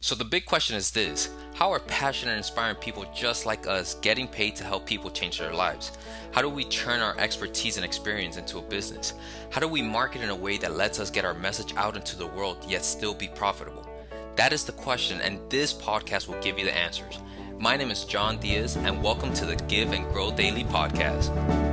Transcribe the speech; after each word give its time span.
So, 0.00 0.14
the 0.14 0.24
big 0.24 0.46
question 0.46 0.76
is 0.76 0.92
this 0.92 1.28
How 1.54 1.72
are 1.72 1.80
passionate 1.80 2.36
inspiring 2.36 2.76
people 2.76 3.04
just 3.12 3.46
like 3.46 3.66
us 3.66 3.94
getting 3.94 4.28
paid 4.28 4.54
to 4.54 4.62
help 4.62 4.86
people 4.86 5.10
change 5.10 5.40
their 5.40 5.52
lives? 5.52 5.98
How 6.30 6.40
do 6.40 6.48
we 6.48 6.66
turn 6.66 7.00
our 7.00 7.18
expertise 7.18 7.76
and 7.76 7.84
experience 7.84 8.36
into 8.36 8.58
a 8.58 8.62
business? 8.62 9.14
How 9.50 9.60
do 9.60 9.66
we 9.66 9.82
market 9.82 10.22
in 10.22 10.28
a 10.28 10.36
way 10.36 10.56
that 10.58 10.76
lets 10.76 11.00
us 11.00 11.10
get 11.10 11.24
our 11.24 11.34
message 11.34 11.74
out 11.74 11.96
into 11.96 12.16
the 12.16 12.28
world 12.28 12.64
yet 12.68 12.84
still 12.84 13.12
be 13.12 13.26
profitable? 13.26 13.88
That 14.36 14.52
is 14.52 14.64
the 14.64 14.70
question, 14.70 15.20
and 15.20 15.40
this 15.50 15.74
podcast 15.74 16.28
will 16.28 16.40
give 16.40 16.60
you 16.60 16.64
the 16.64 16.76
answers. 16.76 17.18
My 17.58 17.76
name 17.76 17.90
is 17.90 18.04
John 18.04 18.38
Diaz, 18.38 18.76
and 18.76 19.02
welcome 19.02 19.34
to 19.34 19.46
the 19.46 19.56
Give 19.66 19.90
and 19.90 20.06
Grow 20.12 20.30
Daily 20.30 20.62
podcast. 20.62 21.67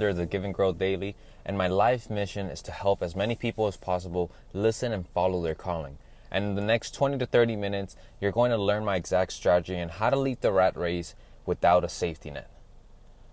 Founder 0.00 0.08
of 0.08 0.16
the 0.16 0.24
Give 0.24 0.44
and 0.44 0.54
Grow 0.54 0.72
Daily, 0.72 1.14
and 1.44 1.58
my 1.58 1.66
life 1.66 2.08
mission 2.08 2.46
is 2.46 2.62
to 2.62 2.72
help 2.72 3.02
as 3.02 3.14
many 3.14 3.36
people 3.36 3.66
as 3.66 3.76
possible 3.76 4.32
listen 4.54 4.94
and 4.94 5.06
follow 5.06 5.42
their 5.42 5.54
calling. 5.54 5.98
And 6.30 6.42
in 6.46 6.54
the 6.54 6.62
next 6.62 6.94
20 6.94 7.18
to 7.18 7.26
30 7.26 7.54
minutes, 7.56 7.96
you're 8.18 8.32
going 8.32 8.50
to 8.50 8.56
learn 8.56 8.82
my 8.82 8.96
exact 8.96 9.34
strategy 9.34 9.76
and 9.76 9.90
how 9.90 10.08
to 10.08 10.16
lead 10.16 10.40
the 10.40 10.52
rat 10.52 10.74
race 10.74 11.14
without 11.44 11.84
a 11.84 11.88
safety 11.90 12.30
net. 12.30 12.48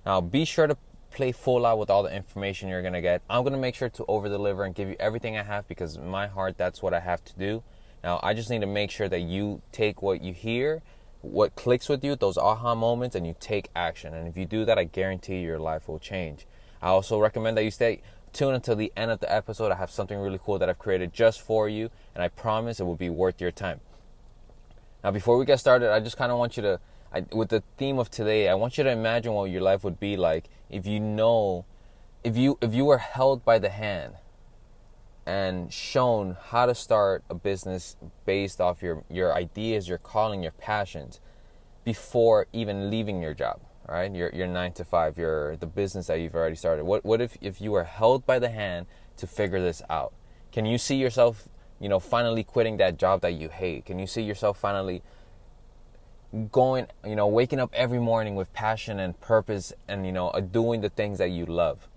Now, 0.06 0.20
be 0.20 0.44
sure 0.44 0.68
to 0.68 0.76
play 1.10 1.32
full 1.32 1.66
out 1.66 1.80
with 1.80 1.90
all 1.90 2.04
the 2.04 2.14
information 2.14 2.68
you're 2.68 2.82
going 2.82 2.92
to 2.92 3.02
get. 3.02 3.22
I'm 3.30 3.44
going 3.44 3.54
to 3.54 3.60
make 3.60 3.76
sure 3.76 3.88
to 3.88 4.04
over 4.10 4.28
deliver 4.28 4.66
and 4.66 4.76
give 4.76 4.90
you 4.90 4.98
everything 5.00 5.38
I 5.38 5.44
have 5.44 5.70
because 5.70 5.96
in 5.96 6.10
my 6.10 6.28
heart, 6.28 6.58
that's 6.58 6.82
what 6.82 6.94
I 6.94 7.00
have 7.00 7.24
to 7.24 7.34
do. 7.40 7.64
Now, 8.04 8.20
I 8.22 8.34
just 8.34 8.50
need 8.50 8.60
to 8.60 8.68
make 8.68 8.92
sure 8.92 9.08
that 9.08 9.22
you 9.22 9.62
take 9.72 10.02
what 10.02 10.22
you 10.22 10.34
hear 10.34 10.82
what 11.22 11.56
clicks 11.56 11.90
with 11.90 12.04
you, 12.04 12.16
those 12.16 12.38
aha 12.38 12.76
moments, 12.76 13.16
and 13.16 13.26
you 13.26 13.36
take 13.40 13.70
action. 13.76 14.14
And 14.14 14.28
if 14.28 14.38
you 14.38 14.46
do 14.46 14.66
that, 14.66 14.78
I 14.78 14.84
guarantee 14.84 15.40
your 15.40 15.60
life 15.60 15.88
will 15.88 16.00
change. 16.00 16.46
I 16.82 16.90
also 16.90 17.20
recommend 17.20 17.58
that 17.58 17.64
you 17.64 17.72
stay 17.72 18.02
tuned 18.34 18.56
until 18.56 18.76
the 18.76 18.92
end 18.96 19.12
of 19.12 19.20
the 19.20 19.34
episode. 19.34 19.72
I 19.72 19.76
have 19.76 19.92
something 19.92 20.18
really 20.18 20.40
cool 20.44 20.60
that 20.60 20.70
I've 20.70 20.80
created 20.80 21.14
just 21.14 21.42
for 21.42 21.68
you, 21.68 21.90
and 22.14 22.24
I 22.24 22.28
promise 22.28 22.80
it 22.80 22.84
will 22.84 22.96
be 22.96 23.10
worth 23.10 23.42
your 23.42 23.52
time. 23.52 23.82
Now, 25.04 25.12
before 25.12 25.38
we 25.38 25.46
get 25.46 25.60
started, 25.60 25.92
I 25.92 26.00
just 26.00 26.18
kind 26.18 26.32
of 26.32 26.38
want 26.38 26.58
you 26.58 26.64
to, 26.64 26.80
I, 27.14 27.26
with 27.32 27.50
the 27.50 27.64
theme 27.78 28.00
of 28.00 28.10
today, 28.10 28.50
I 28.50 28.56
want 28.56 28.78
you 28.78 28.84
to 28.84 28.92
imagine 28.92 29.34
what 29.34 29.46
your 29.46 29.62
life 29.62 29.84
would 29.84 30.00
be 30.00 30.18
like 30.18 30.50
if 30.70 30.86
you 30.86 31.00
know, 31.00 31.66
if 32.24 32.36
you 32.36 32.58
if 32.62 32.74
you 32.74 32.86
were 32.86 32.98
held 32.98 33.46
by 33.46 33.60
the 33.60 33.70
hand 33.70 34.16
and 35.26 35.72
shown 35.72 36.38
how 36.50 36.66
to 36.66 36.74
start 36.74 37.24
a 37.30 37.36
business 37.36 37.96
based 38.26 38.62
off 38.62 38.82
your, 38.82 39.04
your 39.10 39.34
ideas, 39.34 39.88
your 39.88 39.98
calling, 39.98 40.42
your 40.42 40.54
passions 40.54 41.20
before 41.84 42.48
even 42.54 42.90
leaving 42.90 43.22
your 43.22 43.34
job, 43.34 43.62
right? 43.88 44.14
Your, 44.14 44.30
your 44.34 44.48
nine 44.48 44.74
to 44.74 44.86
five, 44.86 45.18
your, 45.18 45.56
the 45.58 45.66
business 45.66 46.08
that 46.08 46.20
you've 46.20 46.36
already 46.36 46.56
started. 46.56 46.86
What, 46.86 47.06
what 47.06 47.22
if, 47.22 47.38
if 47.42 47.62
you 47.62 47.72
were 47.72 47.84
held 47.84 48.26
by 48.26 48.40
the 48.40 48.50
hand 48.50 48.88
to 49.18 49.28
figure 49.28 49.62
this 49.62 49.82
out? 49.90 50.14
Can 50.52 50.66
you 50.66 50.78
see 50.78 50.96
yourself, 50.96 51.48
you 51.80 51.90
know, 51.90 52.00
finally 52.00 52.44
quitting 52.44 52.78
that 52.78 52.98
job 52.98 53.22
that 53.22 53.34
you 53.34 53.50
hate? 53.50 53.86
Can 53.86 54.00
you 54.00 54.08
see 54.08 54.22
yourself 54.22 54.58
finally 54.58 55.04
going, 56.52 56.88
you 57.06 57.16
know, 57.16 57.28
waking 57.28 57.60
up 57.60 57.72
every 57.74 58.00
morning 58.00 58.36
with 58.36 58.52
passion 58.54 59.00
and 59.00 59.20
purpose 59.20 59.74
and, 59.88 60.06
you 60.06 60.12
know, 60.12 60.30
uh, 60.30 60.40
doing 60.40 60.82
the 60.82 60.90
things 60.90 61.18
that 61.20 61.30
you 61.30 61.46
love? 61.46 61.88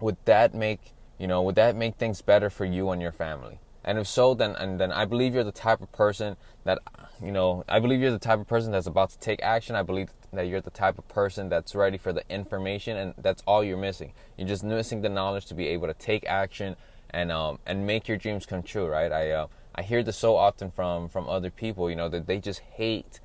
Would 0.00 0.16
that 0.24 0.54
make 0.54 0.92
you 1.20 1.26
know, 1.26 1.42
would 1.42 1.56
that 1.56 1.76
make 1.76 1.96
things 1.96 2.22
better 2.22 2.48
for 2.48 2.64
you 2.64 2.88
and 2.88 3.02
your 3.02 3.12
family? 3.12 3.60
And 3.84 3.98
if 3.98 4.08
so, 4.08 4.32
then 4.32 4.56
and 4.56 4.80
then 4.80 4.90
I 4.90 5.04
believe 5.04 5.34
you're 5.34 5.44
the 5.44 5.52
type 5.52 5.82
of 5.82 5.92
person 5.92 6.38
that 6.64 6.78
you 7.22 7.30
know, 7.30 7.62
I 7.68 7.78
believe 7.78 8.00
you're 8.00 8.10
the 8.10 8.18
type 8.18 8.40
of 8.40 8.48
person 8.48 8.72
that's 8.72 8.86
about 8.86 9.10
to 9.10 9.18
take 9.18 9.42
action. 9.42 9.76
I 9.76 9.82
believe 9.82 10.08
that 10.32 10.46
you're 10.46 10.60
the 10.60 10.70
type 10.70 10.98
of 10.98 11.08
person 11.08 11.48
that's 11.48 11.74
ready 11.74 11.98
for 11.98 12.12
the 12.12 12.22
information 12.28 12.96
and 12.96 13.14
that's 13.18 13.42
all 13.46 13.64
you're 13.64 13.76
missing. 13.76 14.12
You're 14.36 14.48
just 14.48 14.64
missing 14.64 15.02
the 15.02 15.08
knowledge 15.08 15.46
to 15.46 15.54
be 15.54 15.68
able 15.68 15.88
to 15.88 15.94
take 15.94 16.26
action 16.26 16.76
and 17.10 17.32
um 17.32 17.58
and 17.66 17.86
make 17.86 18.06
your 18.06 18.16
dreams 18.16 18.46
come 18.46 18.62
true, 18.62 18.86
right? 18.86 19.10
I 19.10 19.30
uh, 19.30 19.46
I 19.74 19.82
hear 19.82 20.02
this 20.02 20.16
so 20.16 20.36
often 20.36 20.70
from 20.70 21.08
from 21.08 21.28
other 21.28 21.50
people, 21.50 21.90
you 21.90 21.96
know, 21.96 22.08
that 22.08 22.26
they 22.26 22.38
just 22.38 22.60
hate 22.60 23.20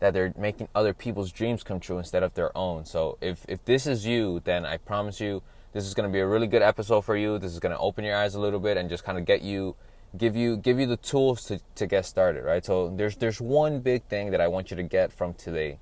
that 0.00 0.12
they're 0.12 0.34
making 0.36 0.68
other 0.74 0.92
people's 0.92 1.30
dreams 1.30 1.62
come 1.62 1.78
true 1.78 1.98
instead 1.98 2.22
of 2.22 2.34
their 2.34 2.56
own. 2.56 2.84
So 2.84 3.18
if 3.20 3.44
if 3.48 3.64
this 3.64 3.86
is 3.86 4.04
you, 4.04 4.40
then 4.44 4.66
I 4.66 4.76
promise 4.76 5.20
you 5.20 5.42
this 5.72 5.86
is 5.86 5.94
going 5.94 6.08
to 6.08 6.12
be 6.12 6.20
a 6.20 6.26
really 6.26 6.46
good 6.46 6.62
episode 6.62 7.02
for 7.02 7.16
you. 7.16 7.38
This 7.38 7.52
is 7.52 7.60
going 7.60 7.72
to 7.72 7.78
open 7.78 8.04
your 8.04 8.16
eyes 8.16 8.34
a 8.34 8.40
little 8.40 8.60
bit 8.60 8.76
and 8.76 8.90
just 8.90 9.04
kind 9.04 9.16
of 9.16 9.24
get 9.24 9.42
you 9.42 9.74
give 10.16 10.36
you 10.36 10.56
give 10.56 10.78
you 10.78 10.86
the 10.86 10.96
tools 10.96 11.44
to, 11.44 11.60
to 11.76 11.86
get 11.86 12.04
started, 12.04 12.44
right? 12.44 12.64
So 12.64 12.92
there's 12.94 13.16
there's 13.16 13.40
one 13.40 13.80
big 13.80 14.02
thing 14.04 14.30
that 14.32 14.40
I 14.40 14.48
want 14.48 14.70
you 14.70 14.76
to 14.76 14.82
get 14.82 15.12
from 15.12 15.34
today. 15.34 15.78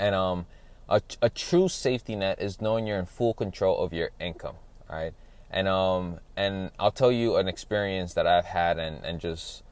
And 0.00 0.14
um 0.14 0.46
a, 0.88 1.00
a 1.22 1.30
true 1.30 1.68
safety 1.68 2.16
net 2.16 2.40
is 2.40 2.60
knowing 2.60 2.86
you're 2.86 2.98
in 2.98 3.06
full 3.06 3.34
control 3.34 3.78
of 3.84 3.92
your 3.92 4.10
income, 4.18 4.56
right? 4.90 5.12
And 5.50 5.68
um 5.68 6.18
and 6.36 6.72
I'll 6.78 6.90
tell 6.90 7.12
you 7.12 7.36
an 7.36 7.46
experience 7.46 8.14
that 8.14 8.26
I've 8.26 8.46
had 8.46 8.78
and, 8.78 9.04
and 9.04 9.20
just 9.20 9.62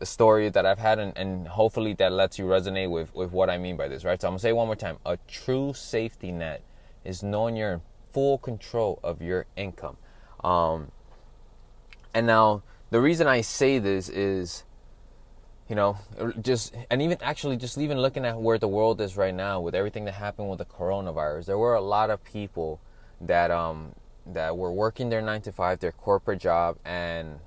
a 0.00 0.06
story 0.06 0.48
that 0.48 0.64
I've 0.64 0.78
had 0.78 0.98
and, 0.98 1.12
and 1.16 1.48
hopefully 1.48 1.92
that 1.94 2.12
lets 2.12 2.38
you 2.38 2.46
resonate 2.46 2.90
with, 2.90 3.14
with 3.14 3.32
what 3.32 3.50
I 3.50 3.58
mean 3.58 3.76
by 3.76 3.88
this, 3.88 4.04
right? 4.04 4.20
So 4.20 4.28
I'm 4.28 4.32
gonna 4.32 4.38
say 4.38 4.52
one 4.52 4.66
more 4.66 4.76
time. 4.76 4.98
A 5.04 5.18
true 5.28 5.72
safety 5.74 6.32
net 6.32 6.62
is 7.04 7.22
knowing 7.22 7.56
you're 7.56 7.72
in 7.72 7.82
full 8.12 8.38
control 8.38 9.00
of 9.02 9.20
your 9.20 9.46
income. 9.56 9.96
Um, 10.42 10.92
and 12.14 12.26
now, 12.26 12.62
the 12.90 13.00
reason 13.00 13.26
I 13.26 13.40
say 13.40 13.78
this 13.80 14.08
is, 14.08 14.64
you 15.68 15.76
know, 15.76 15.96
just, 16.42 16.74
and 16.90 17.00
even 17.00 17.18
actually, 17.22 17.56
just 17.56 17.78
even 17.78 17.98
looking 17.98 18.24
at 18.24 18.40
where 18.40 18.58
the 18.58 18.68
world 18.68 19.00
is 19.00 19.16
right 19.16 19.34
now 19.34 19.60
with 19.60 19.74
everything 19.74 20.04
that 20.04 20.12
happened 20.12 20.50
with 20.50 20.58
the 20.58 20.64
coronavirus, 20.64 21.46
there 21.46 21.58
were 21.58 21.74
a 21.74 21.80
lot 21.80 22.10
of 22.10 22.22
people 22.24 22.80
that, 23.20 23.50
um, 23.50 23.94
that 24.26 24.56
were 24.56 24.72
working 24.72 25.10
their 25.10 25.22
nine 25.22 25.40
to 25.42 25.52
five, 25.52 25.80
their 25.80 25.92
corporate 25.92 26.40
job, 26.40 26.76
and 26.84 27.40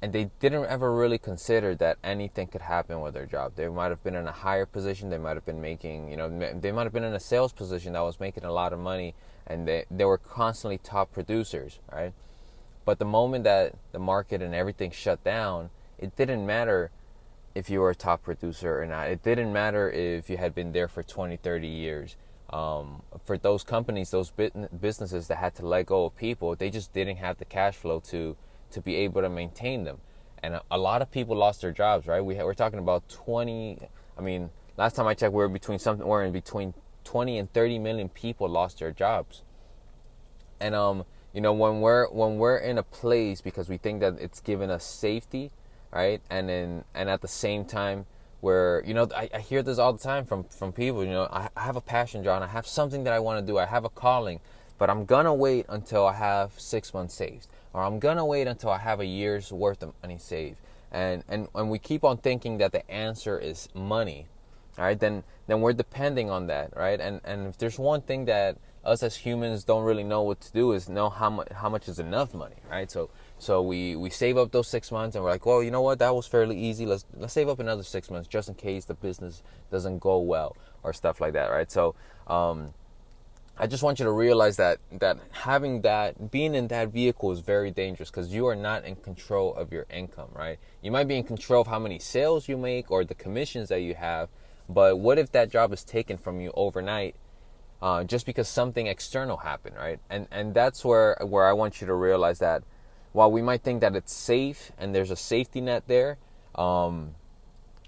and 0.00 0.12
they 0.12 0.30
didn't 0.38 0.64
ever 0.66 0.94
really 0.94 1.18
consider 1.18 1.74
that 1.74 1.98
anything 2.04 2.46
could 2.46 2.60
happen 2.60 3.00
with 3.00 3.14
their 3.14 3.26
job. 3.26 3.54
They 3.56 3.68
might 3.68 3.88
have 3.88 4.02
been 4.04 4.14
in 4.14 4.28
a 4.28 4.32
higher 4.32 4.64
position. 4.64 5.10
They 5.10 5.18
might 5.18 5.34
have 5.34 5.44
been 5.44 5.60
making, 5.60 6.08
you 6.08 6.16
know, 6.16 6.28
they 6.60 6.70
might 6.70 6.84
have 6.84 6.92
been 6.92 7.02
in 7.02 7.14
a 7.14 7.20
sales 7.20 7.52
position 7.52 7.94
that 7.94 8.00
was 8.00 8.20
making 8.20 8.44
a 8.44 8.52
lot 8.52 8.72
of 8.72 8.78
money, 8.78 9.14
and 9.46 9.66
they 9.66 9.84
they 9.90 10.04
were 10.04 10.18
constantly 10.18 10.78
top 10.78 11.12
producers, 11.12 11.80
right? 11.92 12.12
But 12.84 12.98
the 12.98 13.04
moment 13.04 13.44
that 13.44 13.74
the 13.92 13.98
market 13.98 14.40
and 14.40 14.54
everything 14.54 14.92
shut 14.92 15.22
down, 15.24 15.70
it 15.98 16.16
didn't 16.16 16.46
matter 16.46 16.90
if 17.54 17.68
you 17.68 17.80
were 17.80 17.90
a 17.90 17.94
top 17.94 18.22
producer 18.22 18.80
or 18.80 18.86
not. 18.86 19.08
It 19.08 19.22
didn't 19.22 19.52
matter 19.52 19.90
if 19.90 20.30
you 20.30 20.36
had 20.36 20.54
been 20.54 20.72
there 20.72 20.88
for 20.88 21.02
20, 21.02 21.36
30 21.36 21.66
years. 21.66 22.16
Um, 22.50 23.02
for 23.24 23.36
those 23.36 23.62
companies, 23.62 24.10
those 24.10 24.30
businesses 24.80 25.28
that 25.28 25.36
had 25.36 25.54
to 25.56 25.66
let 25.66 25.86
go 25.86 26.06
of 26.06 26.16
people, 26.16 26.54
they 26.54 26.70
just 26.70 26.92
didn't 26.92 27.16
have 27.16 27.38
the 27.38 27.44
cash 27.44 27.76
flow 27.76 28.00
to 28.08 28.36
to 28.70 28.80
be 28.82 28.96
able 28.96 29.22
to 29.22 29.28
maintain 29.30 29.84
them. 29.84 29.98
And 30.42 30.60
a, 30.70 30.78
lot 30.78 31.00
of 31.00 31.10
people 31.10 31.36
lost 31.36 31.62
their 31.62 31.72
jobs, 31.72 32.06
right? 32.06 32.20
We 32.20 32.36
we're 32.36 32.54
talking 32.54 32.78
about 32.78 33.08
20. 33.08 33.78
I 34.16 34.20
mean, 34.20 34.50
last 34.76 34.94
time 34.94 35.06
I 35.06 35.14
checked, 35.14 35.32
we 35.32 35.42
are 35.42 35.48
between 35.48 35.78
something. 35.78 36.06
We're 36.06 36.24
in 36.24 36.32
between 36.32 36.74
20 37.04 37.38
and 37.38 37.52
30 37.52 37.78
million 37.78 38.08
people 38.08 38.48
lost 38.48 38.78
their 38.78 38.92
jobs. 38.92 39.42
And 40.60 40.74
um, 40.74 41.04
you 41.32 41.40
know, 41.40 41.52
when 41.52 41.80
we're 41.80 42.08
when 42.10 42.38
we're 42.38 42.58
in 42.58 42.78
a 42.78 42.82
place 42.82 43.40
because 43.40 43.68
we 43.68 43.78
think 43.78 44.00
that 44.00 44.18
it's 44.20 44.40
given 44.40 44.70
us 44.70 44.84
safety, 44.84 45.50
right? 45.92 46.20
And 46.30 46.48
then 46.48 46.84
and 46.94 47.08
at 47.08 47.20
the 47.20 47.28
same 47.28 47.64
time, 47.64 48.06
where 48.40 48.82
you 48.86 48.94
know 48.94 49.08
I, 49.14 49.28
I 49.34 49.40
hear 49.40 49.62
this 49.62 49.78
all 49.78 49.92
the 49.92 50.02
time 50.02 50.24
from 50.24 50.44
from 50.44 50.72
people. 50.72 51.04
You 51.04 51.10
know, 51.10 51.28
I, 51.30 51.48
I 51.56 51.62
have 51.62 51.76
a 51.76 51.80
passion, 51.80 52.24
John. 52.24 52.42
I 52.42 52.46
have 52.48 52.66
something 52.66 53.04
that 53.04 53.12
I 53.12 53.18
want 53.18 53.44
to 53.44 53.52
do. 53.52 53.58
I 53.58 53.66
have 53.66 53.84
a 53.84 53.90
calling, 53.90 54.40
but 54.78 54.90
I'm 54.90 55.04
gonna 55.04 55.34
wait 55.34 55.66
until 55.68 56.06
I 56.06 56.14
have 56.14 56.52
six 56.58 56.94
months 56.94 57.14
saved 57.14 57.48
or 57.72 57.82
I'm 57.82 57.98
gonna 57.98 58.24
wait 58.24 58.46
until 58.46 58.70
I 58.70 58.78
have 58.78 59.00
a 59.00 59.06
year's 59.06 59.52
worth 59.52 59.82
of 59.82 59.92
money 60.02 60.18
saved. 60.18 60.56
And 60.90 61.22
and 61.28 61.48
when 61.52 61.68
we 61.68 61.78
keep 61.78 62.04
on 62.04 62.16
thinking 62.16 62.58
that 62.58 62.72
the 62.72 62.88
answer 62.90 63.38
is 63.38 63.68
money, 63.74 64.26
all 64.78 64.84
right, 64.84 64.98
then 64.98 65.22
then 65.46 65.60
we're 65.60 65.74
depending 65.74 66.30
on 66.30 66.46
that, 66.46 66.76
right? 66.76 67.00
And 67.00 67.20
and 67.24 67.46
if 67.46 67.58
there's 67.58 67.78
one 67.78 68.00
thing 68.02 68.24
that 68.26 68.56
us 68.84 69.02
as 69.02 69.16
humans 69.16 69.64
don't 69.64 69.84
really 69.84 70.04
know 70.04 70.22
what 70.22 70.40
to 70.40 70.52
do 70.52 70.72
is 70.72 70.88
know 70.88 71.10
how 71.10 71.28
much 71.28 71.48
how 71.52 71.68
much 71.68 71.88
is 71.88 71.98
enough 71.98 72.32
money, 72.32 72.56
right? 72.70 72.90
So 72.90 73.10
so 73.38 73.62
we 73.62 73.94
we 73.94 74.10
save 74.10 74.36
up 74.36 74.50
those 74.50 74.66
six 74.68 74.90
months 74.90 75.14
and 75.14 75.24
we're 75.24 75.30
like, 75.30 75.46
well, 75.46 75.62
you 75.62 75.70
know 75.70 75.82
what, 75.82 76.00
that 76.00 76.14
was 76.14 76.26
fairly 76.26 76.58
easy. 76.58 76.86
Let's 76.86 77.04
let's 77.16 77.32
save 77.32 77.48
up 77.48 77.60
another 77.60 77.82
six 77.82 78.10
months 78.10 78.28
just 78.28 78.48
in 78.48 78.54
case 78.54 78.84
the 78.84 78.94
business 78.94 79.42
doesn't 79.70 79.98
go 79.98 80.18
well 80.18 80.56
or 80.82 80.92
stuff 80.92 81.20
like 81.20 81.34
that, 81.34 81.50
right? 81.50 81.70
So 81.70 81.94
um, 82.26 82.74
I 83.56 83.66
just 83.66 83.82
want 83.82 84.00
you 84.00 84.04
to 84.04 84.12
realize 84.12 84.56
that 84.56 84.78
that 84.98 85.18
having 85.30 85.82
that 85.82 86.32
being 86.32 86.54
in 86.54 86.68
that 86.68 86.88
vehicle 86.88 87.30
is 87.30 87.40
very 87.40 87.70
dangerous 87.70 88.10
because 88.10 88.32
you 88.32 88.46
are 88.46 88.56
not 88.56 88.84
in 88.84 88.96
control 88.96 89.54
of 89.54 89.72
your 89.72 89.86
income, 89.88 90.30
right? 90.32 90.58
You 90.82 90.90
might 90.90 91.06
be 91.06 91.16
in 91.16 91.24
control 91.24 91.60
of 91.60 91.68
how 91.68 91.78
many 91.78 92.00
sales 92.00 92.48
you 92.48 92.56
make 92.56 92.90
or 92.90 93.04
the 93.04 93.14
commissions 93.14 93.68
that 93.68 93.82
you 93.82 93.94
have, 93.94 94.30
but 94.68 94.98
what 94.98 95.16
if 95.16 95.30
that 95.32 95.50
job 95.50 95.72
is 95.72 95.84
taken 95.84 96.18
from 96.18 96.40
you 96.40 96.50
overnight 96.54 97.14
uh, 97.80 98.02
just 98.02 98.26
because 98.26 98.48
something 98.48 98.88
external 98.88 99.38
happened, 99.38 99.76
right? 99.76 100.00
And 100.10 100.26
and 100.32 100.54
that's 100.54 100.84
where 100.84 101.16
where 101.22 101.46
I 101.46 101.52
want 101.52 101.80
you 101.80 101.86
to 101.86 101.94
realize 101.94 102.40
that 102.40 102.64
while 103.18 103.32
we 103.32 103.42
might 103.42 103.62
think 103.62 103.80
that 103.80 103.96
it's 103.96 104.12
safe 104.12 104.70
and 104.78 104.94
there's 104.94 105.10
a 105.10 105.16
safety 105.16 105.60
net 105.60 105.82
there, 105.88 106.18
um, 106.54 107.16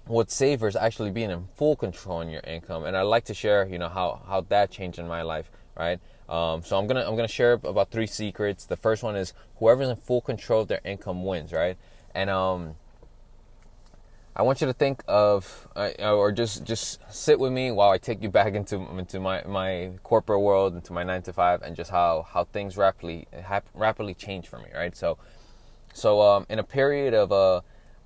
what's 0.05 0.35
safer 0.35 0.67
is 0.67 0.75
actually 0.75 1.09
being 1.09 1.31
in 1.31 1.47
full 1.55 1.77
control 1.77 2.19
in 2.19 2.29
your 2.29 2.41
income. 2.41 2.83
And 2.83 2.97
I'd 2.97 3.03
like 3.03 3.23
to 3.25 3.33
share, 3.33 3.65
you 3.65 3.79
know, 3.79 3.87
how 3.87 4.21
how 4.27 4.41
that 4.49 4.71
changed 4.71 4.99
in 4.99 5.07
my 5.07 5.21
life, 5.21 5.49
right? 5.77 6.01
Um, 6.27 6.63
so 6.63 6.77
I'm 6.77 6.85
gonna 6.85 7.05
I'm 7.07 7.15
gonna 7.15 7.29
share 7.29 7.53
about 7.53 7.91
three 7.91 8.07
secrets. 8.07 8.65
The 8.65 8.75
first 8.75 9.03
one 9.03 9.15
is 9.15 9.31
whoever's 9.59 9.87
in 9.87 9.95
full 9.95 10.19
control 10.19 10.63
of 10.63 10.67
their 10.67 10.81
income 10.83 11.23
wins, 11.23 11.53
right? 11.53 11.77
And 12.13 12.29
um, 12.29 12.75
I 14.33 14.43
want 14.43 14.61
you 14.61 14.67
to 14.67 14.73
think 14.73 15.03
of, 15.09 15.67
uh, 15.75 15.91
or 15.99 16.31
just 16.31 16.63
just 16.63 16.99
sit 17.13 17.37
with 17.37 17.51
me 17.51 17.69
while 17.71 17.89
I 17.89 17.97
take 17.97 18.23
you 18.23 18.29
back 18.29 18.53
into 18.53 18.75
into 18.97 19.19
my, 19.19 19.43
my 19.43 19.91
corporate 20.03 20.39
world, 20.39 20.73
into 20.73 20.93
my 20.93 21.03
nine 21.03 21.21
to 21.23 21.33
five, 21.33 21.61
and 21.61 21.75
just 21.75 21.91
how 21.91 22.25
how 22.29 22.45
things 22.45 22.77
rapidly 22.77 23.27
hap- 23.43 23.67
rapidly 23.73 24.13
change 24.13 24.47
for 24.47 24.57
me, 24.57 24.67
right? 24.73 24.95
So, 24.95 25.17
so 25.93 26.21
um, 26.21 26.45
in 26.49 26.59
a 26.59 26.63
period 26.63 27.13
of 27.13 27.31
a 27.31 27.35
uh, 27.35 27.61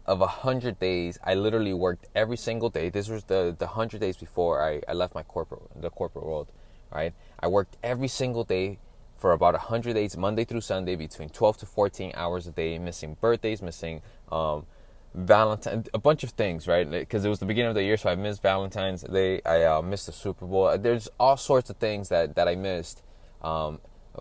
of 0.07 0.21
a 0.21 0.27
hundred 0.27 0.79
days, 0.79 1.19
I 1.23 1.35
literally 1.35 1.73
worked 1.73 2.07
every 2.15 2.37
single 2.37 2.69
day. 2.69 2.89
This 2.89 3.07
was 3.07 3.23
the 3.25 3.55
the 3.57 3.67
hundred 3.67 4.01
days 4.01 4.17
before 4.17 4.63
I, 4.63 4.81
I 4.87 4.93
left 4.93 5.13
my 5.13 5.23
corporate 5.23 5.61
the 5.79 5.91
corporate 5.91 6.25
world, 6.25 6.47
right? 6.91 7.13
I 7.39 7.47
worked 7.47 7.77
every 7.83 8.07
single 8.07 8.43
day 8.43 8.79
for 9.15 9.31
about 9.31 9.53
a 9.53 9.59
hundred 9.59 9.93
days, 9.93 10.17
Monday 10.17 10.43
through 10.43 10.61
Sunday, 10.61 10.95
between 10.95 11.29
twelve 11.29 11.57
to 11.57 11.67
fourteen 11.67 12.11
hours 12.15 12.47
a 12.47 12.51
day, 12.51 12.79
missing 12.79 13.15
birthdays, 13.21 13.61
missing 13.61 14.01
um, 14.31 14.65
Valentine, 15.15 15.85
a 15.93 15.97
bunch 15.97 16.23
of 16.23 16.31
things, 16.31 16.67
right? 16.67 16.89
Because 16.89 17.23
it 17.23 17.29
was 17.29 17.39
the 17.39 17.45
beginning 17.45 17.69
of 17.69 17.75
the 17.75 17.83
year, 17.83 17.95
so 17.95 18.09
I 18.09 18.15
missed 18.15 18.41
Valentine's 18.41 19.01
Day. 19.01 19.41
I 19.45 19.63
uh, 19.63 19.81
missed 19.81 20.07
the 20.07 20.11
Super 20.11 20.45
Bowl. 20.45 20.77
There's 20.77 21.07
all 21.17 21.37
sorts 21.37 21.69
of 21.69 21.77
things 21.77 22.09
that 22.09 22.35
that 22.35 22.49
I 22.49 22.55
missed, 22.55 23.01
um, 23.41 23.79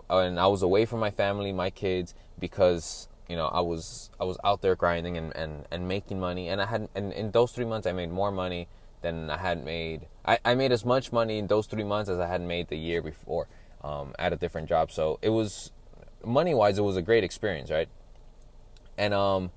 and 0.08 0.38
I 0.38 0.46
was 0.46 0.62
away 0.62 0.86
from 0.86 1.00
my 1.00 1.10
family, 1.10 1.52
my 1.52 1.70
kids, 1.70 2.14
because 2.38 3.08
you 3.28 3.34
know 3.34 3.46
I 3.46 3.60
was 3.60 4.10
I 4.20 4.24
was 4.24 4.38
out 4.44 4.62
there 4.62 4.76
grinding 4.76 5.16
and 5.16 5.34
and, 5.36 5.66
and 5.72 5.88
making 5.88 6.20
money. 6.20 6.48
And 6.48 6.62
I 6.62 6.66
had 6.66 6.88
and 6.94 7.12
in 7.12 7.32
those 7.32 7.50
three 7.50 7.64
months, 7.64 7.88
I 7.88 7.92
made 7.92 8.12
more 8.12 8.30
money 8.30 8.68
than 9.02 9.30
I 9.30 9.38
had 9.38 9.64
made. 9.64 10.06
I, 10.24 10.38
I 10.44 10.54
made 10.54 10.70
as 10.70 10.84
much 10.84 11.12
money 11.12 11.38
in 11.38 11.48
those 11.48 11.66
three 11.66 11.84
months 11.84 12.08
as 12.08 12.20
I 12.20 12.28
had 12.28 12.40
made 12.40 12.68
the 12.68 12.78
year 12.78 13.02
before 13.02 13.48
um, 13.82 14.14
at 14.16 14.32
a 14.32 14.36
different 14.36 14.68
job. 14.68 14.92
So 14.92 15.18
it 15.22 15.30
was 15.30 15.72
money 16.24 16.54
wise, 16.54 16.78
it 16.78 16.82
was 16.82 16.96
a 16.96 17.02
great 17.02 17.24
experience, 17.24 17.68
right? 17.68 17.88
And 18.96 19.12
um 19.12 19.50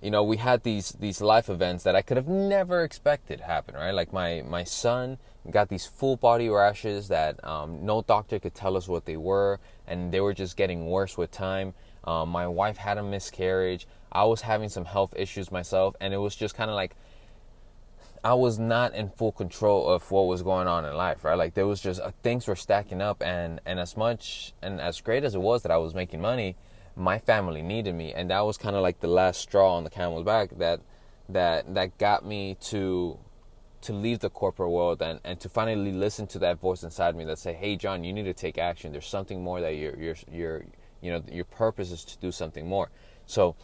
you 0.00 0.10
know, 0.10 0.22
we 0.22 0.36
had 0.36 0.62
these 0.62 0.92
these 0.92 1.20
life 1.20 1.48
events 1.48 1.84
that 1.84 1.96
I 1.96 2.02
could 2.02 2.16
have 2.16 2.28
never 2.28 2.82
expected 2.82 3.40
happen, 3.40 3.74
right? 3.74 3.90
Like 3.90 4.12
my 4.12 4.42
my 4.46 4.64
son 4.64 5.18
got 5.50 5.68
these 5.68 5.86
full 5.86 6.16
body 6.16 6.48
rashes 6.48 7.08
that 7.08 7.42
um, 7.44 7.84
no 7.84 8.02
doctor 8.02 8.38
could 8.38 8.54
tell 8.54 8.76
us 8.76 8.86
what 8.86 9.06
they 9.06 9.16
were, 9.16 9.58
and 9.86 10.12
they 10.12 10.20
were 10.20 10.34
just 10.34 10.56
getting 10.56 10.86
worse 10.86 11.16
with 11.16 11.30
time. 11.30 11.74
Um, 12.04 12.28
my 12.28 12.46
wife 12.46 12.76
had 12.76 12.98
a 12.98 13.02
miscarriage. 13.02 13.86
I 14.12 14.24
was 14.24 14.42
having 14.42 14.68
some 14.68 14.84
health 14.84 15.14
issues 15.16 15.50
myself, 15.50 15.96
and 16.00 16.14
it 16.14 16.18
was 16.18 16.36
just 16.36 16.54
kind 16.54 16.70
of 16.70 16.76
like 16.76 16.94
I 18.22 18.34
was 18.34 18.58
not 18.58 18.94
in 18.94 19.08
full 19.10 19.32
control 19.32 19.88
of 19.88 20.10
what 20.10 20.26
was 20.26 20.42
going 20.42 20.68
on 20.68 20.84
in 20.84 20.94
life, 20.94 21.24
right? 21.24 21.34
Like 21.34 21.54
there 21.54 21.66
was 21.66 21.80
just 21.80 22.00
uh, 22.00 22.12
things 22.22 22.46
were 22.46 22.56
stacking 22.56 23.00
up, 23.00 23.20
and 23.22 23.60
and 23.66 23.80
as 23.80 23.96
much 23.96 24.52
and 24.62 24.80
as 24.80 25.00
great 25.00 25.24
as 25.24 25.34
it 25.34 25.40
was 25.40 25.62
that 25.62 25.72
I 25.72 25.78
was 25.78 25.92
making 25.92 26.20
money 26.20 26.54
my 26.98 27.18
family 27.18 27.62
needed 27.62 27.94
me 27.94 28.12
and 28.12 28.30
that 28.30 28.40
was 28.40 28.58
kind 28.58 28.74
of 28.74 28.82
like 28.82 29.00
the 29.00 29.08
last 29.08 29.40
straw 29.40 29.76
on 29.76 29.84
the 29.84 29.90
camel's 29.90 30.24
back 30.24 30.50
that 30.58 30.80
that 31.28 31.72
that 31.74 31.96
got 31.98 32.26
me 32.26 32.56
to 32.60 33.18
to 33.80 33.92
leave 33.92 34.18
the 34.18 34.30
corporate 34.30 34.70
world 34.70 35.00
and, 35.00 35.20
and 35.24 35.38
to 35.40 35.48
finally 35.48 35.92
listen 35.92 36.26
to 36.26 36.38
that 36.38 36.58
voice 36.58 36.82
inside 36.82 37.14
me 37.14 37.24
that 37.24 37.38
say 37.38 37.52
hey 37.52 37.76
john 37.76 38.02
you 38.02 38.12
need 38.12 38.24
to 38.24 38.34
take 38.34 38.58
action. 38.58 38.92
There's 38.92 39.06
something 39.06 39.42
more 39.42 39.60
that 39.60 39.76
your 39.76 39.96
your 39.96 40.16
your 40.30 40.64
you 41.00 41.12
know 41.12 41.22
your 41.30 41.44
purpose 41.44 41.92
is 41.92 42.04
to 42.04 42.18
do 42.18 42.32
something 42.32 42.66
more. 42.66 42.90
So 43.26 43.54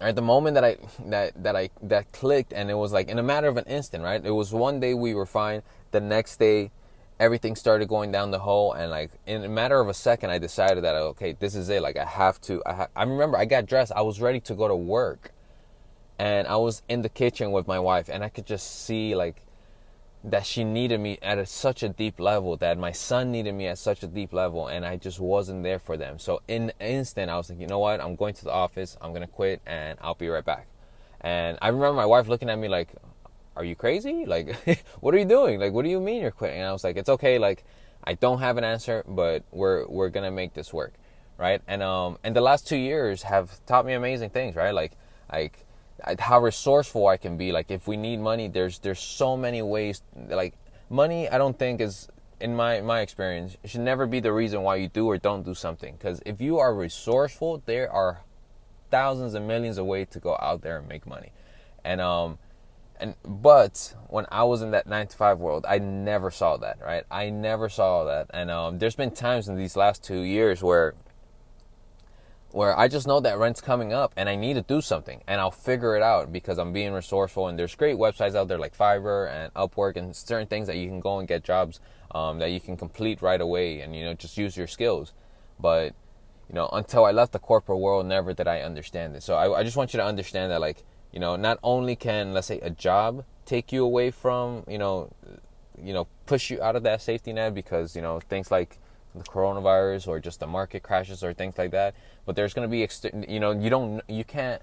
at 0.00 0.14
the 0.14 0.22
moment 0.22 0.54
that 0.54 0.64
i 0.64 0.76
that 1.06 1.42
that 1.42 1.56
i 1.56 1.70
that 1.82 2.12
clicked 2.12 2.52
and 2.52 2.70
it 2.70 2.74
was 2.74 2.92
like 2.92 3.08
in 3.08 3.18
a 3.18 3.22
matter 3.22 3.48
of 3.48 3.56
an 3.56 3.64
instant 3.64 4.04
right? 4.04 4.24
It 4.24 4.30
was 4.30 4.52
one 4.52 4.80
day 4.80 4.94
we 4.94 5.14
were 5.14 5.26
fine. 5.26 5.62
The 5.90 6.00
next 6.00 6.36
day 6.36 6.70
everything 7.20 7.56
started 7.56 7.88
going 7.88 8.12
down 8.12 8.30
the 8.30 8.38
hole 8.38 8.72
and 8.72 8.90
like 8.90 9.10
in 9.26 9.44
a 9.44 9.48
matter 9.48 9.80
of 9.80 9.88
a 9.88 9.94
second 9.94 10.30
i 10.30 10.38
decided 10.38 10.84
that 10.84 10.94
okay 10.94 11.32
this 11.38 11.54
is 11.54 11.68
it 11.68 11.82
like 11.82 11.96
i 11.96 12.04
have 12.04 12.40
to 12.40 12.62
i, 12.64 12.72
ha- 12.72 12.88
I 12.94 13.02
remember 13.02 13.36
i 13.36 13.44
got 13.44 13.66
dressed 13.66 13.92
i 13.94 14.02
was 14.02 14.20
ready 14.20 14.40
to 14.40 14.54
go 14.54 14.68
to 14.68 14.76
work 14.76 15.32
and 16.18 16.46
i 16.46 16.56
was 16.56 16.82
in 16.88 17.02
the 17.02 17.08
kitchen 17.08 17.50
with 17.50 17.66
my 17.66 17.78
wife 17.78 18.08
and 18.08 18.22
i 18.22 18.28
could 18.28 18.46
just 18.46 18.84
see 18.84 19.14
like 19.14 19.42
that 20.24 20.44
she 20.44 20.64
needed 20.64 20.98
me 20.98 21.18
at 21.22 21.38
a, 21.38 21.46
such 21.46 21.82
a 21.82 21.88
deep 21.88 22.18
level 22.18 22.56
that 22.56 22.76
my 22.76 22.90
son 22.90 23.30
needed 23.30 23.52
me 23.52 23.66
at 23.66 23.78
such 23.78 24.02
a 24.02 24.06
deep 24.06 24.32
level 24.32 24.66
and 24.66 24.84
i 24.84 24.96
just 24.96 25.20
wasn't 25.20 25.62
there 25.62 25.78
for 25.78 25.96
them. 25.96 26.18
So 26.18 26.42
in 26.48 26.70
an 26.80 26.88
instant 26.88 27.30
i 27.30 27.36
was 27.36 27.50
like 27.50 27.60
you 27.60 27.66
know 27.66 27.78
what? 27.78 28.00
I'm 28.00 28.16
going 28.16 28.34
to 28.34 28.44
the 28.44 28.52
office 28.52 28.96
i'm 29.00 29.10
going 29.10 29.22
to 29.22 29.32
quit 29.32 29.60
and 29.66 29.98
i'll 30.02 30.14
be 30.14 30.28
right 30.28 30.44
back. 30.44 30.66
And 31.20 31.58
i 31.62 31.68
remember 31.68 31.94
my 31.94 32.06
wife 32.06 32.28
looking 32.28 32.50
at 32.50 32.58
me 32.58 32.68
like 32.68 32.88
are 33.58 33.64
you 33.64 33.74
crazy? 33.74 34.24
Like, 34.24 34.54
what 35.00 35.14
are 35.14 35.18
you 35.18 35.24
doing? 35.24 35.58
Like, 35.58 35.72
what 35.72 35.84
do 35.84 35.90
you 35.90 36.00
mean 36.00 36.22
you're 36.22 36.30
quitting? 36.30 36.60
And 36.60 36.68
I 36.68 36.72
was 36.72 36.84
like, 36.84 36.96
it's 36.96 37.08
okay. 37.08 37.38
Like, 37.38 37.64
I 38.04 38.14
don't 38.14 38.38
have 38.38 38.56
an 38.56 38.64
answer, 38.64 39.04
but 39.06 39.42
we're 39.50 39.86
we're 39.88 40.08
gonna 40.08 40.30
make 40.30 40.54
this 40.54 40.72
work, 40.72 40.94
right? 41.36 41.60
And 41.66 41.82
um, 41.82 42.18
and 42.22 42.34
the 42.34 42.40
last 42.40 42.68
two 42.68 42.76
years 42.76 43.22
have 43.24 43.64
taught 43.66 43.84
me 43.84 43.94
amazing 43.94 44.30
things, 44.30 44.54
right? 44.54 44.72
Like, 44.72 44.92
like 45.32 45.64
how 46.20 46.40
resourceful 46.40 47.08
I 47.08 47.16
can 47.16 47.36
be. 47.36 47.50
Like, 47.50 47.70
if 47.70 47.88
we 47.88 47.96
need 47.96 48.20
money, 48.20 48.46
there's 48.48 48.78
there's 48.78 49.00
so 49.00 49.36
many 49.36 49.60
ways. 49.60 50.02
Like, 50.14 50.54
money, 50.88 51.28
I 51.28 51.36
don't 51.36 51.58
think 51.58 51.80
is 51.80 52.08
in 52.40 52.54
my 52.54 52.80
my 52.80 53.00
experience, 53.00 53.56
should 53.64 53.80
never 53.80 54.06
be 54.06 54.20
the 54.20 54.32
reason 54.32 54.62
why 54.62 54.76
you 54.76 54.88
do 54.88 55.06
or 55.06 55.18
don't 55.18 55.44
do 55.44 55.54
something. 55.54 55.96
Because 55.98 56.22
if 56.24 56.40
you 56.40 56.58
are 56.58 56.72
resourceful, 56.72 57.62
there 57.66 57.90
are 57.90 58.20
thousands 58.90 59.34
and 59.34 59.46
millions 59.48 59.78
of 59.78 59.86
ways 59.86 60.06
to 60.12 60.20
go 60.20 60.38
out 60.40 60.62
there 60.62 60.78
and 60.78 60.88
make 60.88 61.06
money. 61.06 61.32
And 61.84 62.00
um, 62.00 62.38
and 63.00 63.14
but 63.24 63.94
when 64.08 64.26
I 64.30 64.44
was 64.44 64.62
in 64.62 64.70
that 64.72 64.86
nine 64.86 65.06
to 65.06 65.16
five 65.16 65.38
world, 65.38 65.64
I 65.68 65.78
never 65.78 66.30
saw 66.30 66.56
that. 66.58 66.78
Right, 66.84 67.04
I 67.10 67.30
never 67.30 67.68
saw 67.68 68.04
that. 68.04 68.30
And 68.30 68.50
um, 68.50 68.78
there's 68.78 68.96
been 68.96 69.10
times 69.10 69.48
in 69.48 69.56
these 69.56 69.76
last 69.76 70.02
two 70.02 70.20
years 70.20 70.62
where 70.62 70.94
where 72.50 72.78
I 72.78 72.88
just 72.88 73.06
know 73.06 73.20
that 73.20 73.38
rent's 73.38 73.60
coming 73.60 73.92
up 73.92 74.12
and 74.16 74.28
I 74.28 74.34
need 74.34 74.54
to 74.54 74.62
do 74.62 74.80
something 74.80 75.22
and 75.26 75.40
I'll 75.40 75.50
figure 75.50 75.96
it 75.96 76.02
out 76.02 76.32
because 76.32 76.58
I'm 76.58 76.72
being 76.72 76.92
resourceful 76.92 77.46
and 77.46 77.58
there's 77.58 77.74
great 77.74 77.96
websites 77.96 78.34
out 78.34 78.48
there 78.48 78.58
like 78.58 78.76
Fiverr 78.76 79.30
and 79.30 79.52
Upwork 79.52 79.96
and 79.96 80.16
certain 80.16 80.46
things 80.46 80.66
that 80.66 80.76
you 80.76 80.88
can 80.88 81.00
go 81.00 81.18
and 81.18 81.28
get 81.28 81.44
jobs 81.44 81.78
um, 82.10 82.38
that 82.38 82.50
you 82.50 82.58
can 82.58 82.76
complete 82.76 83.20
right 83.20 83.40
away 83.40 83.80
and 83.80 83.94
you 83.94 84.04
know 84.04 84.14
just 84.14 84.38
use 84.38 84.56
your 84.56 84.66
skills. 84.66 85.12
But 85.60 85.94
you 86.48 86.54
know 86.54 86.68
until 86.72 87.04
I 87.04 87.10
left 87.10 87.32
the 87.32 87.38
corporate 87.38 87.78
world, 87.78 88.06
never 88.06 88.32
did 88.32 88.48
I 88.48 88.60
understand 88.60 89.14
it. 89.14 89.22
So 89.22 89.34
I, 89.34 89.60
I 89.60 89.62
just 89.62 89.76
want 89.76 89.92
you 89.92 89.98
to 89.98 90.04
understand 90.04 90.50
that 90.50 90.60
like 90.60 90.84
you 91.12 91.20
know, 91.20 91.36
not 91.36 91.58
only 91.62 91.96
can 91.96 92.32
let's 92.32 92.46
say 92.46 92.60
a 92.60 92.70
job 92.70 93.24
take 93.44 93.72
you 93.72 93.84
away 93.84 94.10
from, 94.10 94.64
you 94.68 94.78
know, 94.78 95.10
you 95.82 95.92
know, 95.92 96.06
push 96.26 96.50
you 96.50 96.60
out 96.62 96.76
of 96.76 96.82
that 96.82 97.00
safety 97.00 97.32
net 97.32 97.54
because, 97.54 97.96
you 97.96 98.02
know, 98.02 98.20
things 98.20 98.50
like 98.50 98.78
the 99.14 99.24
coronavirus 99.24 100.06
or 100.06 100.20
just 100.20 100.40
the 100.40 100.46
market 100.46 100.82
crashes 100.82 101.24
or 101.24 101.32
things 101.32 101.56
like 101.56 101.70
that, 101.70 101.94
but 102.26 102.36
there's 102.36 102.52
going 102.52 102.68
to 102.68 102.70
be 102.70 102.86
you 103.26 103.40
know, 103.40 103.52
you 103.52 103.70
don't 103.70 104.02
you 104.08 104.24
can't 104.24 104.62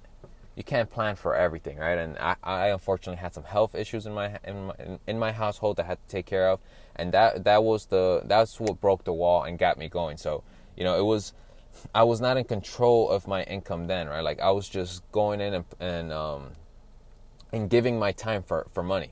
you 0.56 0.64
can't 0.64 0.90
plan 0.90 1.16
for 1.16 1.36
everything, 1.36 1.78
right? 1.78 1.98
And 1.98 2.18
I, 2.18 2.36
I 2.44 2.68
unfortunately 2.68 3.18
had 3.18 3.34
some 3.34 3.44
health 3.44 3.76
issues 3.76 4.06
in 4.06 4.14
my 4.14 4.40
in 4.44 4.68
my 4.68 4.74
in 5.08 5.20
my 5.20 5.32
household 5.32 5.78
that 5.78 5.86
I 5.86 5.88
had 5.90 6.08
to 6.08 6.12
take 6.12 6.26
care 6.26 6.50
of, 6.50 6.60
and 6.96 7.12
that 7.12 7.44
that 7.44 7.64
was 7.64 7.88
the 7.88 8.22
that's 8.26 8.60
what 8.60 8.80
broke 8.80 9.04
the 9.04 9.14
wall 9.14 9.44
and 9.44 9.60
got 9.60 9.78
me 9.78 9.90
going. 9.90 10.18
So 10.18 10.44
you 10.78 10.84
know, 10.84 10.98
it 10.98 11.04
was 11.04 11.34
I 11.94 12.04
was 12.04 12.22
not 12.22 12.38
in 12.38 12.46
control 12.46 13.10
of 13.10 13.28
my 13.28 13.44
income 13.44 13.88
then, 13.88 14.08
right? 14.08 14.22
Like 14.24 14.40
I 14.40 14.52
was 14.52 14.68
just 14.68 15.10
going 15.12 15.42
in 15.42 15.54
and 15.54 15.66
and 15.80 16.14
um, 16.14 16.52
and 17.52 17.70
giving 17.70 17.98
my 18.00 18.12
time 18.12 18.44
for 18.44 18.68
for 18.74 18.84
money. 18.84 19.12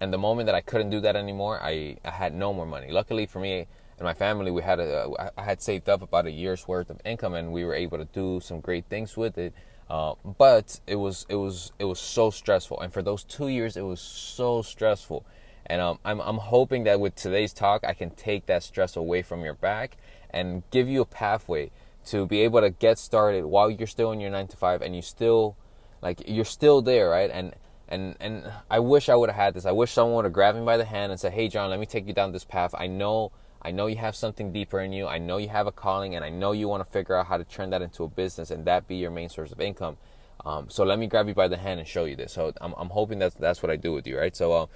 And 0.00 0.12
the 0.12 0.18
moment 0.18 0.46
that 0.46 0.54
I 0.54 0.60
couldn't 0.60 0.90
do 0.90 1.00
that 1.00 1.16
anymore, 1.16 1.60
I 1.62 1.96
I 2.04 2.10
had 2.10 2.34
no 2.34 2.52
more 2.52 2.66
money. 2.66 2.90
Luckily 2.90 3.26
for 3.26 3.40
me 3.40 3.66
and 3.98 4.04
my 4.04 4.14
family, 4.14 4.50
we 4.50 4.62
had 4.62 4.80
a 4.80 5.30
I 5.36 5.42
had 5.42 5.62
saved 5.62 5.88
up 5.88 6.02
about 6.02 6.26
a 6.26 6.30
year's 6.30 6.68
worth 6.68 6.90
of 6.90 7.00
income, 7.04 7.34
and 7.34 7.52
we 7.52 7.64
were 7.64 7.74
able 7.74 7.98
to 7.98 8.04
do 8.04 8.40
some 8.40 8.60
great 8.60 8.86
things 8.86 9.16
with 9.16 9.38
it. 9.38 9.54
Uh, 9.88 10.14
but 10.38 10.80
it 10.86 10.96
was 10.96 11.26
it 11.28 11.36
was 11.36 11.72
it 11.78 11.84
was 11.84 12.00
so 12.00 12.30
stressful, 12.30 12.80
and 12.80 12.92
for 12.92 13.02
those 13.02 13.24
two 13.24 13.48
years, 13.48 13.76
it 13.76 13.82
was 13.82 14.00
so 14.00 14.62
stressful. 14.62 15.24
And 15.64 15.80
um, 15.80 15.98
I'm 16.04 16.20
I'm 16.20 16.38
hoping 16.38 16.84
that 16.84 17.00
with 17.00 17.14
today's 17.14 17.52
talk, 17.52 17.84
I 17.84 17.94
can 17.94 18.10
take 18.10 18.46
that 18.46 18.62
stress 18.62 18.96
away 18.96 19.22
from 19.22 19.44
your 19.44 19.54
back 19.54 19.96
and 20.30 20.62
give 20.70 20.88
you 20.88 21.00
a 21.00 21.06
pathway 21.06 21.70
to 22.06 22.26
be 22.26 22.40
able 22.42 22.60
to 22.60 22.70
get 22.70 22.98
started 22.98 23.44
while 23.44 23.70
you're 23.70 23.86
still 23.86 24.12
in 24.12 24.20
your 24.20 24.30
nine 24.30 24.46
to 24.48 24.56
five 24.56 24.82
and 24.82 24.94
you 24.94 25.02
still 25.02 25.56
like 26.02 26.22
you're 26.26 26.44
still 26.44 26.82
there 26.82 27.10
right? 27.10 27.30
And 27.30 27.54
and 27.88 28.16
and 28.18 28.50
i 28.68 28.80
wish 28.80 29.08
i 29.08 29.14
would 29.14 29.28
have 29.28 29.36
had 29.36 29.54
this. 29.54 29.64
I 29.64 29.72
wish 29.72 29.92
someone 29.92 30.16
would 30.16 30.24
have 30.24 30.32
grabbed 30.32 30.58
me 30.58 30.64
by 30.64 30.76
the 30.76 30.84
hand 30.84 31.12
and 31.12 31.20
said 31.20 31.32
hey 31.32 31.48
john 31.48 31.70
let 31.70 31.78
me 31.78 31.86
take 31.86 32.06
you 32.06 32.12
down 32.12 32.32
this 32.32 32.44
path. 32.44 32.74
I 32.76 32.86
know 32.86 33.32
i 33.62 33.70
know 33.70 33.86
you 33.86 33.96
have 33.96 34.16
something 34.16 34.52
deeper 34.52 34.80
in 34.80 34.92
you. 34.92 35.06
I 35.06 35.18
know 35.18 35.36
you 35.36 35.48
have 35.48 35.66
a 35.66 35.72
calling 35.72 36.14
and 36.14 36.24
i 36.24 36.28
know 36.28 36.52
you 36.52 36.68
want 36.68 36.84
to 36.84 36.90
figure 36.90 37.14
out 37.14 37.26
how 37.26 37.36
to 37.36 37.44
turn 37.44 37.70
that 37.70 37.82
into 37.82 38.04
a 38.04 38.08
business 38.08 38.50
and 38.50 38.64
that 38.64 38.88
be 38.88 38.96
your 38.96 39.10
main 39.10 39.28
source 39.28 39.52
of 39.52 39.60
income. 39.60 39.96
Um, 40.44 40.68
so 40.68 40.84
let 40.84 40.98
me 40.98 41.06
grab 41.06 41.26
you 41.28 41.34
by 41.34 41.48
the 41.48 41.56
hand 41.56 41.80
and 41.80 41.88
show 41.88 42.04
you 42.04 42.16
this. 42.16 42.32
So 42.32 42.52
i'm, 42.60 42.74
I'm 42.76 42.90
hoping 42.90 43.18
that 43.20 43.34
that's 43.36 43.62
what 43.62 43.70
i 43.70 43.76
do 43.76 43.92
with 43.92 44.06
you 44.06 44.18
right? 44.18 44.34
So 44.34 44.52
uh, 44.52 44.66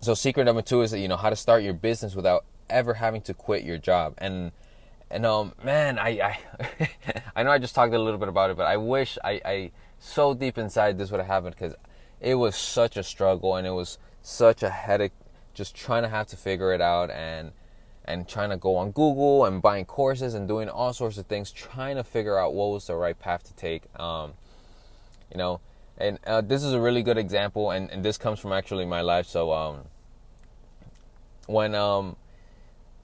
so 0.00 0.14
secret 0.14 0.44
number 0.44 0.62
two 0.62 0.82
is 0.82 0.90
that 0.90 1.00
you 1.00 1.08
know 1.08 1.16
how 1.16 1.30
to 1.30 1.36
start 1.36 1.62
your 1.62 1.74
business 1.74 2.14
without 2.14 2.44
ever 2.68 2.94
having 2.94 3.20
to 3.22 3.34
quit 3.34 3.64
your 3.64 3.78
job. 3.78 4.14
And 4.18 4.52
and 5.10 5.24
um 5.24 5.52
man 5.62 5.98
i 5.98 6.08
i 6.08 6.38
i 7.36 7.42
know 7.42 7.50
i 7.50 7.58
just 7.58 7.74
talked 7.74 7.94
a 7.94 7.98
little 7.98 8.18
bit 8.18 8.28
about 8.28 8.50
it 8.50 8.56
but 8.56 8.66
i 8.66 8.76
wish 8.76 9.18
i 9.24 9.40
i 9.44 9.70
so 9.98 10.34
deep 10.34 10.58
inside 10.58 10.98
this 10.98 11.10
would 11.10 11.20
have 11.20 11.26
happened 11.26 11.54
because 11.54 11.74
it 12.20 12.34
was 12.34 12.56
such 12.56 12.96
a 12.96 13.02
struggle 13.02 13.56
and 13.56 13.66
it 13.66 13.70
was 13.70 13.98
such 14.22 14.62
a 14.62 14.70
headache 14.70 15.12
just 15.54 15.74
trying 15.74 16.02
to 16.02 16.08
have 16.08 16.26
to 16.26 16.36
figure 16.36 16.72
it 16.72 16.80
out 16.80 17.10
and 17.10 17.52
and 18.04 18.28
trying 18.28 18.50
to 18.50 18.56
go 18.56 18.76
on 18.76 18.90
google 18.90 19.44
and 19.44 19.62
buying 19.62 19.84
courses 19.84 20.34
and 20.34 20.46
doing 20.46 20.68
all 20.68 20.92
sorts 20.92 21.18
of 21.18 21.26
things 21.26 21.50
trying 21.50 21.96
to 21.96 22.04
figure 22.04 22.38
out 22.38 22.54
what 22.54 22.70
was 22.70 22.86
the 22.86 22.94
right 22.94 23.18
path 23.18 23.44
to 23.44 23.54
take 23.54 23.82
um 24.00 24.32
you 25.30 25.38
know? 25.38 25.60
And 25.98 26.18
uh, 26.26 26.40
this 26.42 26.62
is 26.62 26.72
a 26.72 26.80
really 26.80 27.02
good 27.02 27.18
example 27.18 27.70
and, 27.70 27.90
and 27.90 28.04
this 28.04 28.18
comes 28.18 28.38
from 28.38 28.52
actually 28.52 28.84
my 28.84 29.00
life. 29.00 29.26
So 29.26 29.52
um 29.52 29.84
when 31.46 31.74
um 31.74 32.16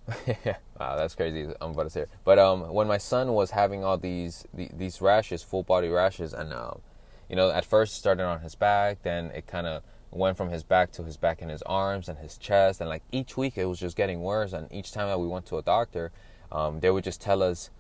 wow 0.80 0.96
that's 0.96 1.14
crazy 1.14 1.46
i'm 1.60 1.70
about 1.70 1.84
to 1.84 1.90
say 1.90 2.00
it. 2.02 2.10
but 2.24 2.38
um 2.38 2.72
when 2.72 2.88
my 2.88 2.98
son 2.98 3.32
was 3.32 3.52
having 3.52 3.84
all 3.84 3.96
these 3.96 4.44
these 4.52 5.00
rashes 5.00 5.42
full 5.42 5.62
body 5.62 5.88
rashes 5.88 6.32
and 6.32 6.52
um 6.52 6.80
you 7.28 7.36
know 7.36 7.50
at 7.50 7.64
first 7.64 7.94
started 7.96 8.24
on 8.24 8.40
his 8.40 8.54
back 8.54 9.02
then 9.02 9.26
it 9.26 9.46
kind 9.46 9.66
of 9.66 9.82
went 10.10 10.36
from 10.36 10.50
his 10.50 10.62
back 10.62 10.90
to 10.92 11.04
his 11.04 11.16
back 11.16 11.40
and 11.40 11.50
his 11.50 11.62
arms 11.62 12.08
and 12.08 12.18
his 12.18 12.36
chest 12.36 12.80
and 12.80 12.90
like 12.90 13.02
each 13.12 13.36
week 13.36 13.56
it 13.56 13.64
was 13.64 13.78
just 13.78 13.96
getting 13.96 14.20
worse 14.20 14.52
and 14.52 14.70
each 14.72 14.92
time 14.92 15.08
that 15.08 15.18
we 15.18 15.26
went 15.26 15.46
to 15.46 15.56
a 15.56 15.62
doctor 15.62 16.10
um, 16.50 16.80
they 16.80 16.90
would 16.90 17.04
just 17.04 17.20
tell 17.20 17.42
us 17.42 17.70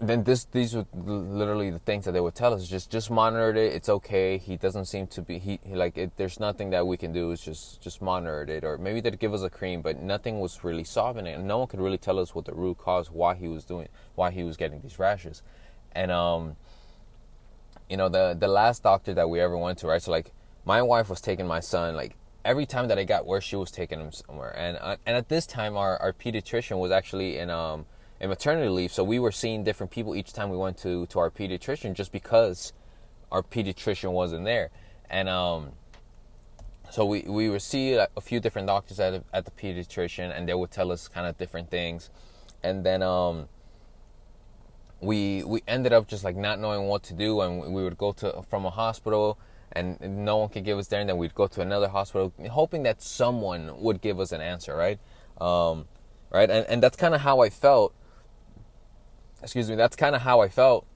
then 0.00 0.24
this 0.24 0.44
these 0.46 0.74
were 0.74 0.86
literally 0.92 1.70
the 1.70 1.78
things 1.78 2.04
that 2.04 2.12
they 2.12 2.20
would 2.20 2.34
tell 2.34 2.52
us. 2.52 2.66
Just 2.66 2.90
just 2.90 3.10
monitor 3.10 3.50
it. 3.50 3.72
It's 3.72 3.88
okay. 3.88 4.38
He 4.38 4.56
doesn't 4.56 4.86
seem 4.86 5.06
to 5.08 5.22
be 5.22 5.38
he, 5.38 5.60
he 5.62 5.74
like 5.74 5.96
it, 5.96 6.12
there's 6.16 6.40
nothing 6.40 6.70
that 6.70 6.86
we 6.86 6.96
can 6.96 7.12
do. 7.12 7.30
It's 7.30 7.44
just 7.44 7.80
just 7.80 8.02
monitor 8.02 8.42
it. 8.42 8.64
Or 8.64 8.76
maybe 8.76 9.00
they'd 9.00 9.18
give 9.18 9.32
us 9.32 9.42
a 9.42 9.50
cream 9.50 9.82
but 9.82 10.00
nothing 10.02 10.40
was 10.40 10.64
really 10.64 10.84
solving 10.84 11.26
it. 11.26 11.36
And 11.36 11.46
no 11.46 11.58
one 11.58 11.68
could 11.68 11.80
really 11.80 11.98
tell 11.98 12.18
us 12.18 12.34
what 12.34 12.44
the 12.44 12.54
root 12.54 12.78
cause 12.78 13.10
why 13.10 13.34
he 13.34 13.48
was 13.48 13.64
doing 13.64 13.88
why 14.14 14.30
he 14.30 14.42
was 14.42 14.56
getting 14.56 14.80
these 14.80 14.98
rashes. 14.98 15.42
And 15.92 16.10
um 16.10 16.56
you 17.88 17.96
know 17.96 18.08
the 18.08 18.36
the 18.38 18.48
last 18.48 18.82
doctor 18.82 19.14
that 19.14 19.30
we 19.30 19.40
ever 19.40 19.56
went 19.56 19.78
to 19.78 19.86
right? 19.86 20.02
So 20.02 20.10
like 20.10 20.32
my 20.64 20.82
wife 20.82 21.08
was 21.08 21.20
taking 21.20 21.46
my 21.46 21.60
son 21.60 21.94
like 21.94 22.16
every 22.44 22.66
time 22.66 22.88
that 22.88 22.98
I 22.98 23.04
got 23.04 23.26
worse 23.26 23.44
she 23.44 23.56
was 23.56 23.70
taking 23.70 24.00
him 24.00 24.10
somewhere. 24.10 24.54
And 24.58 24.76
uh, 24.80 24.96
and 25.06 25.16
at 25.16 25.28
this 25.28 25.46
time 25.46 25.76
our 25.76 25.96
our 25.98 26.12
pediatrician 26.12 26.80
was 26.80 26.90
actually 26.90 27.38
in 27.38 27.48
um 27.48 27.86
in 28.24 28.30
maternity 28.30 28.70
leave. 28.70 28.90
So 28.90 29.04
we 29.04 29.18
were 29.18 29.30
seeing 29.30 29.64
different 29.64 29.92
people 29.92 30.16
each 30.16 30.32
time 30.32 30.48
we 30.48 30.56
went 30.56 30.78
to 30.78 31.06
to 31.06 31.18
our 31.18 31.30
pediatrician, 31.30 31.92
just 31.92 32.10
because 32.10 32.72
our 33.30 33.42
pediatrician 33.42 34.12
wasn't 34.12 34.46
there. 34.46 34.70
And 35.10 35.28
um, 35.28 35.72
so 36.90 37.04
we 37.04 37.20
we 37.22 37.50
would 37.50 37.62
see 37.62 37.92
a 37.92 38.20
few 38.22 38.40
different 38.40 38.66
doctors 38.66 38.98
at 38.98 39.22
at 39.32 39.44
the 39.44 39.50
pediatrician, 39.50 40.34
and 40.34 40.48
they 40.48 40.54
would 40.54 40.70
tell 40.70 40.90
us 40.90 41.06
kind 41.06 41.26
of 41.26 41.36
different 41.36 41.70
things. 41.70 42.10
And 42.62 42.84
then 42.84 43.02
um, 43.02 43.48
we 45.00 45.44
we 45.44 45.62
ended 45.68 45.92
up 45.92 46.08
just 46.08 46.24
like 46.24 46.36
not 46.36 46.58
knowing 46.58 46.88
what 46.88 47.02
to 47.04 47.14
do, 47.14 47.42
and 47.42 47.74
we 47.74 47.84
would 47.84 47.98
go 47.98 48.12
to 48.12 48.42
from 48.48 48.64
a 48.64 48.70
hospital 48.70 49.38
and 49.76 50.00
no 50.24 50.36
one 50.36 50.48
could 50.48 50.64
give 50.64 50.78
us 50.78 50.86
there 50.86 51.00
and 51.00 51.08
then 51.08 51.16
we'd 51.16 51.34
go 51.34 51.48
to 51.48 51.60
another 51.60 51.88
hospital 51.88 52.32
hoping 52.52 52.84
that 52.84 53.02
someone 53.02 53.62
would 53.80 54.00
give 54.00 54.20
us 54.20 54.30
an 54.30 54.40
answer 54.40 54.76
right 54.76 55.00
um, 55.40 55.86
right 56.30 56.48
and, 56.48 56.64
and 56.68 56.80
that's 56.80 56.96
kind 56.96 57.12
of 57.12 57.22
how 57.22 57.40
i 57.40 57.50
felt 57.50 57.92
excuse 59.44 59.70
me, 59.70 59.76
that's 59.76 59.96
kind 59.96 60.16
of 60.16 60.22
how 60.22 60.40
I 60.40 60.48
felt 60.48 60.86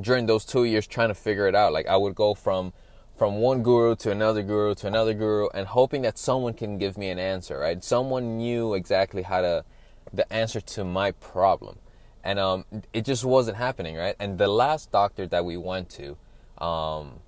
during 0.00 0.26
those 0.26 0.44
two 0.44 0.64
years 0.64 0.86
trying 0.86 1.08
to 1.08 1.14
figure 1.14 1.48
it 1.48 1.54
out. 1.54 1.72
Like 1.72 1.88
I 1.88 1.96
would 1.96 2.14
go 2.14 2.34
from 2.34 2.72
from 3.16 3.36
one 3.36 3.62
guru 3.62 3.94
to 3.96 4.10
another 4.10 4.42
guru 4.42 4.74
to 4.74 4.86
another 4.86 5.12
guru 5.12 5.48
and 5.52 5.66
hoping 5.66 6.02
that 6.02 6.16
someone 6.16 6.54
can 6.54 6.78
give 6.78 6.96
me 6.96 7.10
an 7.10 7.18
answer, 7.18 7.58
right? 7.58 7.84
Someone 7.84 8.38
knew 8.38 8.74
exactly 8.74 9.22
how 9.22 9.42
to 9.42 9.64
the 10.12 10.30
answer 10.32 10.60
to 10.60 10.84
my 10.84 11.10
problem. 11.12 11.78
And 12.22 12.38
um, 12.38 12.64
it 12.92 13.04
just 13.04 13.24
wasn't 13.24 13.56
happening, 13.56 13.96
right? 13.96 14.14
And 14.18 14.38
the 14.38 14.48
last 14.48 14.90
doctor 14.90 15.26
that 15.26 15.44
we 15.44 15.56
went 15.56 15.88
to, 15.90 16.16
um, 16.62 17.20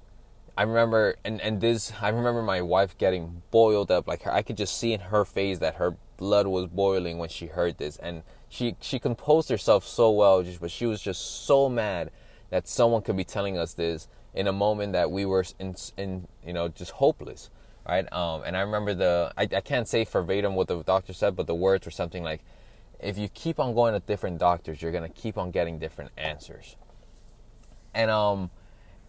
I 0.56 0.64
remember, 0.64 1.16
and, 1.24 1.40
and 1.40 1.60
this, 1.60 1.92
I 2.00 2.10
remember 2.10 2.42
my 2.42 2.60
wife 2.60 2.98
getting 2.98 3.42
boiled 3.50 3.90
up. 3.90 4.06
Like 4.06 4.22
her, 4.22 4.32
I 4.32 4.42
could 4.42 4.56
just 4.56 4.76
see 4.78 4.92
in 4.92 5.00
her 5.00 5.24
face 5.24 5.58
that 5.60 5.76
her 5.76 5.96
blood 6.18 6.46
was 6.46 6.66
boiling 6.66 7.18
when 7.18 7.30
she 7.30 7.46
heard 7.46 7.78
this. 7.78 7.96
And 7.96 8.22
she 8.52 8.76
she 8.82 8.98
composed 8.98 9.48
herself 9.48 9.82
so 9.82 10.10
well, 10.10 10.42
just 10.42 10.60
but 10.60 10.70
she 10.70 10.84
was 10.84 11.00
just 11.00 11.46
so 11.46 11.70
mad 11.70 12.10
that 12.50 12.68
someone 12.68 13.00
could 13.00 13.16
be 13.16 13.24
telling 13.24 13.56
us 13.56 13.72
this 13.72 14.08
in 14.34 14.46
a 14.46 14.52
moment 14.52 14.92
that 14.92 15.10
we 15.10 15.24
were 15.24 15.42
in, 15.58 15.74
in 15.96 16.28
you 16.46 16.52
know 16.52 16.68
just 16.68 16.90
hopeless, 16.90 17.48
right? 17.88 18.12
Um, 18.12 18.42
and 18.44 18.54
I 18.54 18.60
remember 18.60 18.92
the 18.92 19.32
I, 19.38 19.44
I 19.44 19.62
can't 19.62 19.88
say 19.88 20.04
verbatim 20.04 20.54
what 20.54 20.68
the 20.68 20.82
doctor 20.82 21.14
said, 21.14 21.34
but 21.34 21.46
the 21.46 21.54
words 21.54 21.86
were 21.86 21.90
something 21.90 22.22
like, 22.22 22.42
"If 23.00 23.16
you 23.16 23.30
keep 23.30 23.58
on 23.58 23.74
going 23.74 23.94
to 23.94 24.00
different 24.00 24.38
doctors, 24.38 24.82
you're 24.82 24.92
gonna 24.92 25.08
keep 25.08 25.38
on 25.38 25.50
getting 25.50 25.78
different 25.78 26.10
answers." 26.18 26.76
And 27.94 28.10
um, 28.10 28.50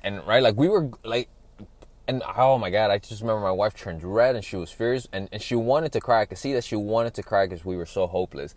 and 0.06 0.26
right, 0.26 0.42
like 0.42 0.56
we 0.56 0.70
were 0.70 0.90
like 1.04 1.28
and 2.08 2.24
oh 2.38 2.58
my 2.58 2.70
god, 2.70 2.92
I 2.92 2.98
just 2.98 3.20
remember 3.20 3.42
my 3.42 3.52
wife 3.52 3.76
turned 3.76 4.06
red 4.06 4.38
and 4.38 4.46
she 4.46 4.56
was 4.56 4.72
furious 4.72 5.06
and, 5.12 5.28
and 5.34 5.42
she 5.42 5.56
wanted 5.56 5.92
to 5.92 6.00
cry. 6.00 6.22
I 6.22 6.26
could 6.28 6.38
see 6.38 6.54
that 6.54 6.64
she 6.64 6.78
wanted 6.78 7.14
to 7.16 7.24
cry 7.24 7.46
because 7.46 7.66
we 7.66 7.76
were 7.76 7.86
so 7.86 8.08
hopeless 8.08 8.56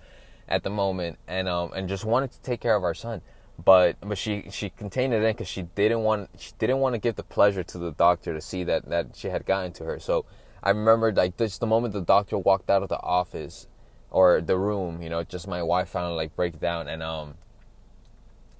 at 0.48 0.62
the 0.62 0.70
moment, 0.70 1.18
and 1.26 1.48
um, 1.48 1.72
and 1.74 1.88
just 1.88 2.04
wanted 2.04 2.32
to 2.32 2.40
take 2.40 2.60
care 2.60 2.76
of 2.76 2.84
our 2.84 2.94
son. 2.94 3.22
But 3.62 3.96
but 4.00 4.18
she 4.18 4.48
she 4.50 4.70
contained 4.70 5.14
it 5.14 5.22
in 5.22 5.32
because 5.32 5.48
she 5.48 5.62
didn't 5.62 6.02
want 6.02 6.30
she 6.38 6.52
didn't 6.58 6.78
want 6.78 6.94
to 6.94 6.98
give 6.98 7.16
the 7.16 7.22
pleasure 7.22 7.62
to 7.62 7.78
the 7.78 7.92
doctor 7.92 8.34
to 8.34 8.40
see 8.40 8.64
that 8.64 8.88
that 8.88 9.16
she 9.16 9.28
had 9.28 9.46
gotten 9.46 9.72
to 9.72 9.84
her. 9.84 9.98
So 9.98 10.24
I 10.62 10.70
remember 10.70 11.12
like 11.12 11.36
just 11.36 11.60
the 11.60 11.66
moment 11.66 11.94
the 11.94 12.02
doctor 12.02 12.38
walked 12.38 12.70
out 12.70 12.82
of 12.82 12.88
the 12.88 13.00
office 13.00 13.66
or 14.10 14.40
the 14.40 14.58
room, 14.58 15.02
you 15.02 15.08
know, 15.08 15.22
just 15.24 15.48
my 15.48 15.62
wife 15.62 15.88
finally 15.88 16.14
like 16.14 16.36
break 16.36 16.60
down 16.60 16.88
and 16.88 17.02
um 17.02 17.34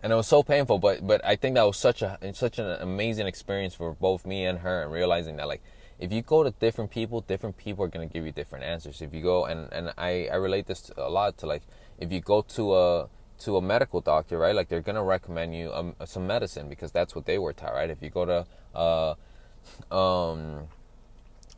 and 0.02 0.12
it 0.12 0.16
was 0.16 0.26
so 0.28 0.42
painful 0.42 0.78
but 0.78 1.04
but 1.04 1.24
i 1.24 1.34
think 1.34 1.56
that 1.56 1.66
was 1.66 1.76
such 1.76 2.00
a 2.02 2.16
such 2.32 2.60
an 2.60 2.66
amazing 2.80 3.26
experience 3.26 3.74
for 3.74 3.92
both 3.94 4.24
me 4.24 4.44
and 4.44 4.60
her 4.60 4.82
and 4.82 4.92
realizing 4.92 5.36
that 5.36 5.48
like 5.48 5.62
if 5.98 6.12
you 6.12 6.22
go 6.22 6.42
to 6.42 6.50
different 6.50 6.90
people, 6.90 7.20
different 7.22 7.56
people 7.56 7.84
are 7.84 7.88
gonna 7.88 8.06
give 8.06 8.26
you 8.26 8.32
different 8.32 8.64
answers. 8.64 9.00
If 9.00 9.14
you 9.14 9.22
go 9.22 9.46
and 9.46 9.72
and 9.72 9.92
I 9.96 10.28
I 10.32 10.36
relate 10.36 10.66
this 10.66 10.90
a 10.96 11.08
lot 11.10 11.38
to 11.38 11.46
like 11.46 11.62
if 11.98 12.12
you 12.12 12.20
go 12.20 12.42
to 12.42 12.74
a 12.74 13.08
to 13.40 13.56
a 13.56 13.62
medical 13.62 14.00
doctor, 14.00 14.38
right? 14.38 14.54
Like 14.54 14.68
they're 14.68 14.80
gonna 14.80 15.04
recommend 15.04 15.54
you 15.54 15.72
um, 15.72 15.94
some 16.04 16.26
medicine 16.26 16.68
because 16.68 16.92
that's 16.92 17.14
what 17.14 17.26
they 17.26 17.38
were 17.38 17.52
taught, 17.52 17.74
right? 17.74 17.90
If 17.90 18.02
you 18.02 18.10
go 18.10 18.24
to 18.24 18.46
uh, 18.74 19.14
um, 19.94 20.68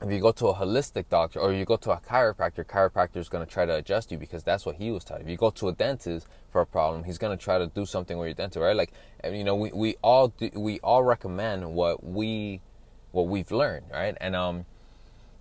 if 0.00 0.12
you 0.12 0.21
go 0.21 0.30
to 0.30 0.47
a 0.49 0.54
holistic 0.54 1.09
doctor 1.09 1.40
or 1.40 1.52
you 1.52 1.64
go 1.64 1.76
to 1.76 1.90
a 1.90 1.99
chiropractor, 1.99 2.64
chiropractor 2.64 3.16
is 3.16 3.28
gonna 3.28 3.47
try 3.47 3.66
to 3.66 3.75
adjust 3.75 4.12
you 4.12 4.18
because 4.18 4.45
that's 4.45 4.64
what 4.64 4.76
he 4.76 4.90
was 4.90 5.04
taught. 5.04 5.21
If 5.21 5.28
you 5.28 5.37
go 5.37 5.50
to 5.50 5.68
a 5.68 5.73
dentist 5.73 6.28
for 6.50 6.61
a 6.61 6.66
problem, 6.66 7.04
he's 7.04 7.18
gonna 7.18 7.37
try 7.37 7.59
to 7.59 7.66
do 7.66 7.85
something 7.85 8.16
with 8.18 8.26
your 8.26 8.35
dental, 8.35 8.62
right? 8.62 8.76
Like, 8.76 8.92
you 9.25 9.45
know, 9.45 9.57
we 9.57 9.73
we 9.73 9.97
all 10.02 10.28
do, 10.28 10.50
we 10.54 10.78
all 10.80 11.02
recommend 11.02 11.75
what 11.75 12.04
we 12.04 12.61
what 13.12 13.26
we've 13.26 13.50
learned, 13.50 13.86
right? 13.92 14.16
And 14.20 14.36
um, 14.36 14.66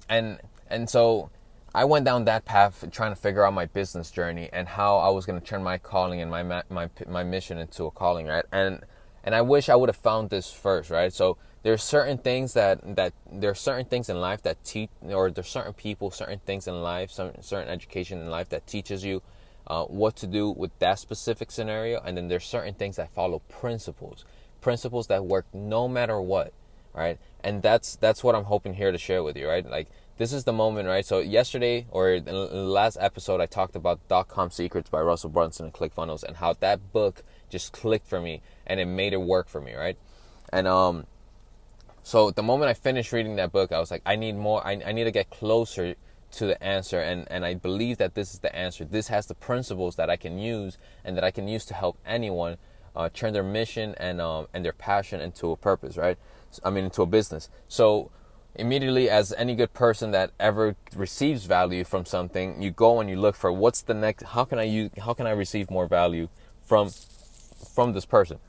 and 0.10 0.40
and 0.70 0.90
so 0.90 1.30
I 1.74 1.86
went 1.86 2.06
down 2.06 2.26
that 2.26 2.46
path 2.46 2.86
trying 2.92 3.12
to 3.12 3.16
figure 3.16 3.46
out 3.46 3.54
my 3.54 3.66
business 3.66 4.10
journey 4.10 4.50
and 4.52 4.68
how 4.68 4.98
I 4.98 5.10
was 5.10 5.26
going 5.26 5.40
to 5.40 5.46
turn 5.46 5.64
my 5.64 5.78
calling 5.78 6.22
and 6.22 6.32
my 6.32 6.44
my 6.44 6.90
my 7.08 7.24
mission 7.24 7.58
into 7.58 7.86
a 7.86 7.92
calling, 7.92 8.28
right? 8.28 8.46
And 8.52 8.84
and 9.24 9.36
I 9.36 9.42
wish 9.42 9.70
I 9.70 9.76
would 9.76 9.90
have 9.90 9.98
found 9.98 10.30
this 10.30 10.52
first, 10.52 10.90
right? 10.90 11.12
So 11.12 11.38
there's 11.64 11.84
certain 11.84 12.18
things 12.18 12.54
that 12.54 12.96
that 12.96 13.14
there's 13.32 13.60
certain 13.60 13.86
things 13.86 14.10
in 14.10 14.20
life 14.20 14.42
that 14.44 14.64
teach, 14.64 14.90
or 15.02 15.30
there's 15.30 15.50
certain 15.50 15.74
people, 15.74 16.12
certain 16.12 16.40
things 16.40 16.68
in 16.68 16.82
life, 16.82 17.12
certain 17.12 17.44
certain 17.44 17.70
education 17.70 18.20
in 18.22 18.30
life 18.30 18.50
that 18.50 18.66
teaches 18.66 19.04
you 19.04 19.22
uh, 19.68 19.84
what 19.84 20.16
to 20.16 20.28
do 20.28 20.50
with 20.50 20.72
that 20.80 20.98
specific 20.98 21.52
scenario, 21.52 22.00
and 22.02 22.16
then 22.16 22.30
there's 22.30 22.46
certain 22.46 22.74
things 22.74 22.96
that 22.96 23.10
follow 23.12 23.40
principles, 23.50 24.24
principles 24.62 25.08
that 25.08 25.26
work 25.26 25.46
no 25.54 25.88
matter 25.88 26.22
what 26.22 26.54
right? 26.98 27.20
And 27.44 27.62
that's 27.62 27.96
that's 27.96 28.24
what 28.24 28.36
I'm 28.36 28.46
hoping 28.46 28.74
here 28.74 28.92
to 28.92 28.98
share 28.98 29.24
with 29.24 29.38
you, 29.38 29.48
right? 29.48 29.66
Like 29.66 29.88
this 30.18 30.34
is 30.34 30.44
the 30.44 30.54
moment, 30.54 30.88
right? 30.88 31.06
So 31.06 31.20
yesterday 31.20 31.86
or 31.92 32.12
in 32.12 32.26
the 32.26 32.34
last 32.34 32.98
episode, 33.00 33.40
I 33.40 33.46
talked 33.46 33.76
about 33.76 34.06
dot 34.08 34.28
com 34.28 34.50
secrets 34.50 34.90
by 34.90 35.02
Russell 35.02 35.30
Brunson 35.30 35.68
and 35.68 35.74
ClickFunnels, 35.74 36.24
and 36.24 36.38
how 36.38 36.54
that 36.54 36.92
book 36.92 37.24
just 37.50 37.72
clicked 37.72 38.08
for 38.08 38.20
me 38.20 38.42
and 38.66 38.80
it 38.80 38.86
made 38.86 39.14
it 39.14 39.22
work 39.22 39.48
for 39.48 39.62
me, 39.62 39.74
right? 39.76 39.98
And 40.52 40.68
um, 40.68 41.06
so 42.04 42.32
the 42.32 42.44
moment 42.44 42.70
I 42.70 42.74
finished 42.74 43.12
reading 43.12 43.36
that 43.36 43.52
book, 43.52 43.72
I 43.72 43.80
was 43.80 43.92
like, 43.92 44.02
I 44.06 44.16
need 44.16 44.36
more. 44.36 44.66
I, 44.66 44.82
I 44.86 44.92
need 44.92 45.04
to 45.04 45.12
get 45.12 45.30
closer 45.30 45.96
to 46.30 46.46
the 46.46 46.62
answer, 46.64 47.00
and 47.00 47.28
and 47.30 47.46
I 47.46 47.54
believe 47.54 47.98
that 48.00 48.16
this 48.16 48.34
is 48.34 48.40
the 48.40 48.54
answer. 48.56 48.84
This 48.86 49.08
has 49.10 49.28
the 49.28 49.36
principles 49.36 49.96
that 49.96 50.10
I 50.10 50.18
can 50.18 50.38
use 50.40 50.78
and 51.06 51.16
that 51.16 51.24
I 51.24 51.32
can 51.32 51.48
use 51.48 51.66
to 51.66 51.74
help 51.74 51.98
anyone 52.06 52.58
uh, 52.96 53.10
turn 53.14 53.34
their 53.34 53.44
mission 53.44 53.94
and 53.98 54.20
um, 54.20 54.48
and 54.54 54.66
their 54.66 54.74
passion 54.74 55.22
into 55.22 55.52
a 55.52 55.58
purpose, 55.58 55.96
right? 55.98 56.18
I 56.64 56.70
mean, 56.70 56.86
into 56.86 57.02
a 57.02 57.06
business. 57.06 57.50
So 57.68 58.12
immediately, 58.56 59.10
as 59.10 59.34
any 59.34 59.56
good 59.56 59.74
person 59.74 60.12
that 60.12 60.32
ever 60.40 60.76
receives 60.96 61.46
value 61.46 61.84
from 61.84 62.06
something, 62.06 62.62
you 62.62 62.72
go 62.72 63.00
and 63.00 63.10
you 63.10 63.20
look 63.20 63.36
for 63.36 63.52
what's 63.52 63.82
the 63.82 63.94
next. 63.94 64.24
How 64.24 64.46
can 64.46 64.60
I 64.60 64.64
use? 64.64 64.92
How 65.00 65.14
can 65.14 65.28
I 65.28 65.32
receive 65.32 65.70
more 65.70 65.88
value 65.88 66.30
from 66.62 66.90
from 67.74 67.94
this 67.94 68.06
person? 68.06 68.40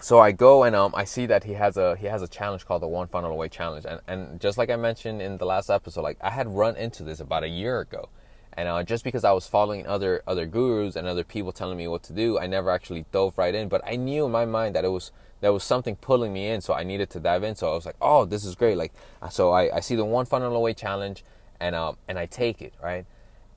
so 0.00 0.18
I 0.18 0.32
go 0.32 0.62
and 0.62 0.74
um, 0.74 0.94
I 0.94 1.04
see 1.04 1.26
that 1.26 1.44
he 1.44 1.52
has 1.54 1.76
a 1.76 1.96
he 1.96 2.06
has 2.06 2.22
a 2.22 2.28
challenge 2.28 2.64
called 2.66 2.82
the 2.82 2.88
One 2.88 3.06
Funnel 3.08 3.30
Away 3.30 3.48
Challenge, 3.48 3.84
and 3.84 4.00
and 4.06 4.40
just 4.40 4.56
like 4.56 4.70
I 4.70 4.76
mentioned 4.76 5.20
in 5.20 5.36
the 5.36 5.44
last 5.44 5.70
episode, 5.70 6.02
like 6.02 6.18
I 6.20 6.30
had 6.30 6.48
run 6.48 6.76
into 6.76 7.02
this 7.02 7.20
about 7.20 7.44
a 7.44 7.48
year 7.48 7.80
ago, 7.80 8.08
and 8.54 8.68
uh, 8.68 8.82
just 8.82 9.04
because 9.04 9.24
I 9.24 9.32
was 9.32 9.46
following 9.46 9.86
other 9.86 10.22
other 10.26 10.46
gurus 10.46 10.96
and 10.96 11.06
other 11.06 11.24
people 11.24 11.52
telling 11.52 11.76
me 11.76 11.86
what 11.86 12.02
to 12.04 12.12
do, 12.12 12.38
I 12.38 12.46
never 12.46 12.70
actually 12.70 13.04
dove 13.12 13.36
right 13.36 13.54
in. 13.54 13.68
But 13.68 13.82
I 13.86 13.96
knew 13.96 14.24
in 14.24 14.32
my 14.32 14.46
mind 14.46 14.74
that 14.74 14.84
it 14.84 14.88
was 14.88 15.12
there 15.40 15.52
was 15.52 15.64
something 15.64 15.96
pulling 15.96 16.32
me 16.32 16.48
in, 16.48 16.60
so 16.60 16.74
I 16.74 16.84
needed 16.84 17.10
to 17.10 17.20
dive 17.20 17.42
in. 17.42 17.54
So 17.54 17.70
I 17.70 17.74
was 17.74 17.86
like, 17.86 17.96
oh, 18.00 18.24
this 18.24 18.44
is 18.44 18.54
great. 18.54 18.76
Like, 18.76 18.92
so 19.30 19.50
I, 19.50 19.76
I 19.76 19.80
see 19.80 19.96
the 19.96 20.04
One 20.04 20.26
Funnel 20.26 20.54
Away 20.54 20.74
Challenge, 20.74 21.24
and 21.60 21.74
um 21.74 21.96
and 22.08 22.18
I 22.18 22.26
take 22.26 22.62
it 22.62 22.74
right, 22.82 23.06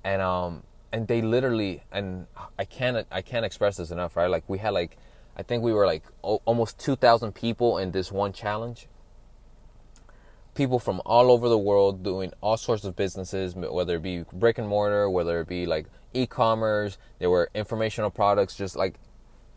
and 0.04 0.22
um 0.22 0.64
and 0.92 1.08
they 1.08 1.22
literally 1.22 1.84
and 1.92 2.28
I 2.58 2.66
can't 2.66 3.08
I 3.12 3.22
can't 3.22 3.46
express 3.46 3.78
this 3.78 3.92
enough, 3.92 4.16
right? 4.16 4.30
Like 4.30 4.44
we 4.48 4.60
had 4.60 4.72
like 4.72 4.98
I 5.36 5.44
think 5.44 5.64
we 5.64 5.74
were 5.74 5.88
like 5.88 6.04
almost 6.22 6.78
2,000 6.78 7.34
people 7.34 7.80
in 7.80 7.92
this 7.92 8.12
one 8.12 8.34
challenge. 8.34 8.88
People 10.54 10.78
from 10.78 11.02
all 11.08 11.32
over 11.32 11.50
the 11.50 11.58
world 11.58 12.04
doing 12.04 12.32
all 12.40 12.58
sorts 12.58 12.84
of 12.84 12.96
businesses, 12.96 13.56
whether 13.56 13.96
it 13.96 14.04
be 14.04 14.24
brick 14.32 14.60
and 14.60 14.68
mortar, 14.68 15.10
whether 15.10 15.40
it 15.42 15.48
be 15.48 15.66
like 15.66 15.88
e 16.14 16.28
commerce, 16.28 17.00
there 17.18 17.32
were 17.32 17.50
informational 17.56 18.12
products, 18.12 18.56
just 18.56 18.76
like 18.76 19.00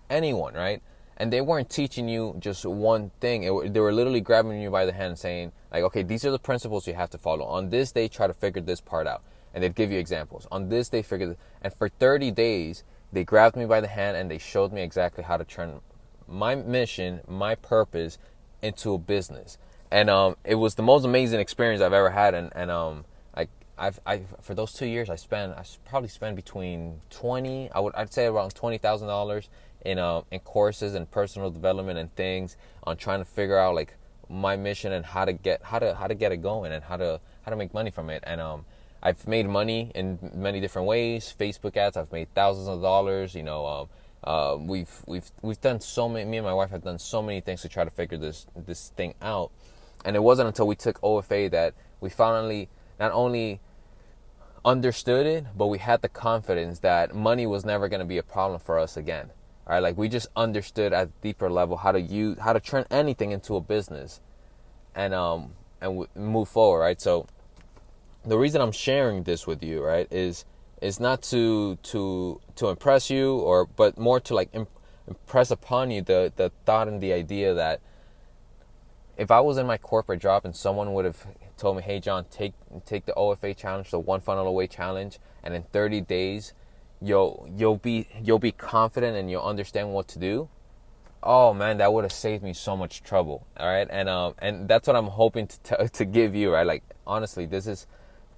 anyone, 0.09 0.55
right? 0.55 0.81
And 1.17 1.33
they 1.33 1.41
weren't 1.41 1.71
teaching 1.71 2.09
you 2.09 2.37
just 2.39 2.65
one 2.67 3.11
thing. 3.21 3.45
It, 3.45 3.73
they 3.73 3.81
were 3.81 3.93
literally 3.93 4.21
grabbing 4.21 4.61
you 4.61 4.71
by 4.71 4.85
the 4.85 4.93
hand 4.93 5.09
and 5.09 5.19
saying, 5.19 5.53
like, 5.73 5.83
okay, 5.85 6.03
these 6.03 6.25
are 6.25 6.31
the 6.31 6.39
principles 6.39 6.87
you 6.87 6.95
have 6.95 7.11
to 7.11 7.19
follow. 7.19 7.45
On 7.47 7.71
this 7.71 7.93
day, 7.93 8.09
try 8.09 8.27
to 8.27 8.35
figure 8.35 8.61
this 8.61 8.81
part 8.81 9.07
out. 9.07 9.23
And 9.55 9.63
they'd 9.63 9.75
give 9.75 9.91
you 9.91 9.99
examples. 9.99 10.47
On 10.53 10.69
this 10.69 10.91
day, 10.91 11.01
figure 11.01 11.37
And 11.63 11.73
for 11.73 11.89
30 11.89 12.31
days, 12.33 12.85
they 13.13 13.25
grabbed 13.25 13.57
me 13.57 13.65
by 13.65 13.81
the 13.81 13.89
hand 13.89 14.17
and 14.17 14.31
they 14.31 14.39
showed 14.39 14.73
me 14.73 14.83
exactly 14.83 15.25
how 15.25 15.39
to 15.39 15.45
turn 15.45 15.81
my 16.29 16.55
mission, 16.55 17.21
my 17.27 17.55
purpose 17.55 18.19
into 18.61 18.95
a 18.95 18.99
business. 18.99 19.59
And 19.91 20.11
um, 20.11 20.37
it 20.45 20.57
was 20.57 20.75
the 20.75 20.83
most 20.83 21.05
amazing 21.05 21.41
experience 21.41 21.81
I've 21.81 21.93
ever 21.93 22.11
had. 22.11 22.35
And, 22.35 22.53
and 22.55 22.71
um, 22.71 23.05
I, 23.35 23.49
I've, 23.79 24.01
I, 24.05 24.23
for 24.43 24.55
those 24.55 24.73
two 24.73 24.87
years, 24.87 25.09
I 25.09 25.17
spent, 25.17 25.53
I 25.57 25.65
probably 25.85 26.09
spent 26.09 26.37
between 26.37 27.01
20, 27.11 27.71
I 27.71 27.81
would, 27.81 27.95
I'd 27.95 28.13
say 28.13 28.27
around 28.27 28.55
$20,000 28.55 29.49
in, 29.87 29.99
uh, 29.99 30.23
in 30.31 30.41
courses 30.41 30.95
and 30.95 31.11
personal 31.11 31.51
development 31.51 31.99
and 31.99 32.15
things 32.15 32.57
on 32.85 32.97
trying 32.97 33.21
to 33.21 33.25
figure 33.25 33.59
out 33.59 33.75
like 33.75 33.95
my 34.29 34.57
mission 34.57 34.93
and 34.93 35.05
how 35.07 35.25
to 35.25 35.33
get, 35.33 35.63
how 35.63 35.79
to, 35.79 35.95
how 35.95 36.07
to 36.07 36.15
get 36.15 36.33
it 36.33 36.39
going 36.43 36.73
and 36.73 36.85
how 36.85 36.97
to, 36.97 37.21
how 37.43 37.51
to 37.51 37.57
make 37.57 37.73
money 37.73 37.91
from 37.91 38.11
it. 38.11 38.23
And, 38.27 38.41
um, 38.41 38.65
I've 39.03 39.27
made 39.29 39.47
money 39.47 39.93
in 39.95 40.19
many 40.35 40.61
different 40.61 40.89
ways. 40.89 41.33
Facebook 41.39 41.77
ads, 41.77 41.97
I've 41.97 42.11
made 42.11 42.35
thousands 42.35 42.67
of 42.67 42.83
dollars. 42.83 43.37
You 43.37 43.45
know, 43.45 43.67
um, 43.67 43.89
uh, 44.25 44.57
we've 44.59 44.91
we've 45.07 45.31
we've 45.43 45.61
done 45.61 45.81
so 45.81 46.09
many. 46.09 46.25
Me 46.29 46.39
and 46.39 46.47
my 46.47 46.55
wife 46.55 46.71
have 46.71 46.83
done 46.83 46.99
so 46.99 47.23
many 47.23 47.41
things 47.41 47.63
to 47.63 47.69
try 47.69 47.85
to 47.85 47.91
figure 47.91 48.19
this 48.19 48.47
this 48.57 48.89
thing 48.97 49.15
out. 49.23 49.53
And 50.05 50.17
it 50.17 50.23
wasn't 50.23 50.49
until 50.49 50.67
we 50.67 50.75
took 50.75 51.01
OFA 51.03 51.51
that 51.53 51.75
we 52.01 52.11
finally 52.11 52.69
not 52.99 53.13
only 53.13 53.61
understood 54.65 55.27
it, 55.27 55.47
but 55.57 55.69
we 55.69 55.79
had 55.79 56.03
the 56.03 56.09
confidence 56.09 56.81
that 56.81 57.15
money 57.15 57.47
was 57.47 57.65
never 57.65 57.89
going 57.89 58.01
to 58.01 58.07
be 58.07 58.19
a 58.19 58.23
problem 58.23 58.59
for 58.59 58.79
us 58.79 58.97
again. 58.97 59.31
Right? 59.67 59.81
Like 59.81 59.97
we 59.97 60.09
just 60.09 60.29
understood 60.37 60.93
at 60.93 61.09
a 61.09 61.11
deeper 61.23 61.51
level 61.51 61.77
how 61.77 61.93
to 61.93 62.01
use 62.01 62.39
how 62.39 62.53
to 62.53 62.61
turn 62.61 62.85
anything 62.91 63.33
into 63.33 63.57
a 63.57 63.61
business, 63.61 64.21
and 64.95 65.13
um 65.15 65.53
and 65.81 65.91
w- 65.93 66.09
move 66.15 66.49
forward. 66.49 66.81
Right? 66.81 67.01
So 67.01 67.27
the 68.25 68.39
reason 68.39 68.61
I'm 68.61 68.73
sharing 68.73 69.23
this 69.25 69.47
with 69.47 69.63
you, 69.63 69.83
right, 69.83 70.07
is 70.11 70.45
is 70.81 71.01
not 71.01 71.23
to 71.23 71.77
to 71.83 72.41
to 72.57 72.69
impress 72.69 73.11
you 73.11 73.37
or 73.39 73.67
but 73.67 73.99
more 73.99 74.21
to 74.21 74.35
like 74.35 74.51
imp- 74.53 74.69
impress 75.09 75.51
upon 75.51 75.91
you 75.91 76.03
the 76.03 76.33
the 76.37 76.53
thought 76.65 76.89
and 76.89 77.01
the 77.01 77.13
idea 77.13 77.55
that 77.55 77.81
if 79.17 79.31
I 79.31 79.41
was 79.41 79.57
in 79.57 79.67
my 79.67 79.79
corporate 79.79 80.21
job 80.21 80.45
and 80.45 80.55
someone 80.55 80.93
would 80.93 81.05
have 81.07 81.27
told 81.57 81.77
me, 81.77 81.83
"Hey 81.83 82.01
John, 82.01 82.27
take 82.31 82.53
take 82.85 83.07
the 83.07 83.15
OFA 83.15 83.57
challenge, 83.57 83.91
the 83.91 83.99
one 83.99 84.21
funnel 84.21 84.47
away 84.47 84.67
challenge, 84.67 85.19
and 85.43 85.55
in 85.55 85.63
30 85.63 86.03
days 86.03 86.53
you'll 87.03 87.49
you'll 87.57 87.77
be 87.77 88.09
you'll 88.23 88.39
be 88.39 88.53
confident 88.53 89.17
and 89.17 89.31
you'll 89.31 89.43
understand 89.43 89.93
what 89.93 90.09
to 90.09 90.19
do." 90.19 90.49
Oh 91.23 91.53
man, 91.53 91.79
that 91.79 91.93
would 91.93 92.05
have 92.05 92.13
saved 92.13 92.43
me 92.43 92.53
so 92.53 92.77
much 92.77 93.03
trouble. 93.03 93.47
All 93.57 93.67
right, 93.67 93.89
and 93.91 94.09
um 94.09 94.35
and 94.39 94.69
that's 94.69 94.87
what 94.87 94.97
I'm 94.97 95.07
hoping 95.07 95.47
to 95.49 95.61
t- 95.63 95.89
to 95.89 96.05
give 96.05 96.35
you. 96.35 96.53
Right, 96.53 96.67
like 96.67 96.85
honestly, 97.07 97.47
this 97.47 97.67
is 97.67 97.87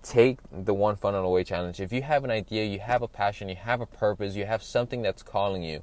take 0.03 0.39
the 0.51 0.75
one 0.75 0.97
funnel 0.97 1.25
away 1.25 1.45
challenge. 1.45 1.81
If 1.81 1.93
you 1.93 2.03
have 2.03 2.25
an 2.25 2.31
idea, 2.31 2.65
you 2.65 2.79
have 2.79 3.03
a 3.03 3.09
passion, 3.09 3.49
you 3.49 3.57
have 3.57 3.81
a 3.81 3.87
purpose, 3.87 4.37
you 4.37 4.47
have 4.47 4.63
something 4.63 5.03
that's 5.03 5.23
calling 5.23 5.63
you, 5.63 5.83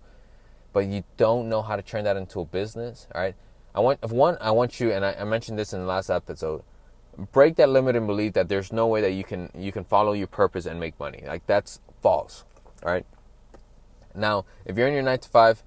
but 0.74 0.88
you 0.88 1.04
don't 1.18 1.50
know 1.50 1.62
how 1.62 1.76
to 1.76 1.82
turn 1.82 2.06
that 2.06 2.18
into 2.18 2.40
a 2.40 2.46
business, 2.46 3.08
all 3.14 3.22
right? 3.22 3.36
I 3.76 3.82
want 3.82 4.00
if 4.02 4.12
one 4.12 4.38
I 4.40 4.52
want 4.52 4.80
you 4.80 4.92
and 4.92 5.06
I, 5.06 5.14
I 5.20 5.24
mentioned 5.26 5.60
this 5.60 5.74
in 5.74 5.82
the 5.82 5.86
last 5.86 6.10
episode, 6.10 6.64
break 7.34 7.58
that 7.58 7.70
limiting 7.70 8.08
belief 8.08 8.34
that 8.34 8.48
there's 8.48 8.72
no 8.72 8.88
way 8.88 9.02
that 9.02 9.12
you 9.12 9.24
can 9.24 9.50
you 9.54 9.72
can 9.72 9.84
follow 9.84 10.14
your 10.14 10.28
purpose 10.28 10.66
and 10.66 10.80
make 10.80 10.98
money. 11.00 11.24
Like 11.28 11.46
that's 11.46 11.82
false, 12.02 12.46
all 12.86 12.92
right? 12.92 13.06
Now, 14.14 14.46
if 14.66 14.78
you're 14.78 14.88
in 14.88 14.94
your 14.94 15.04
9 15.04 15.20
to 15.20 15.30
5, 15.30 15.64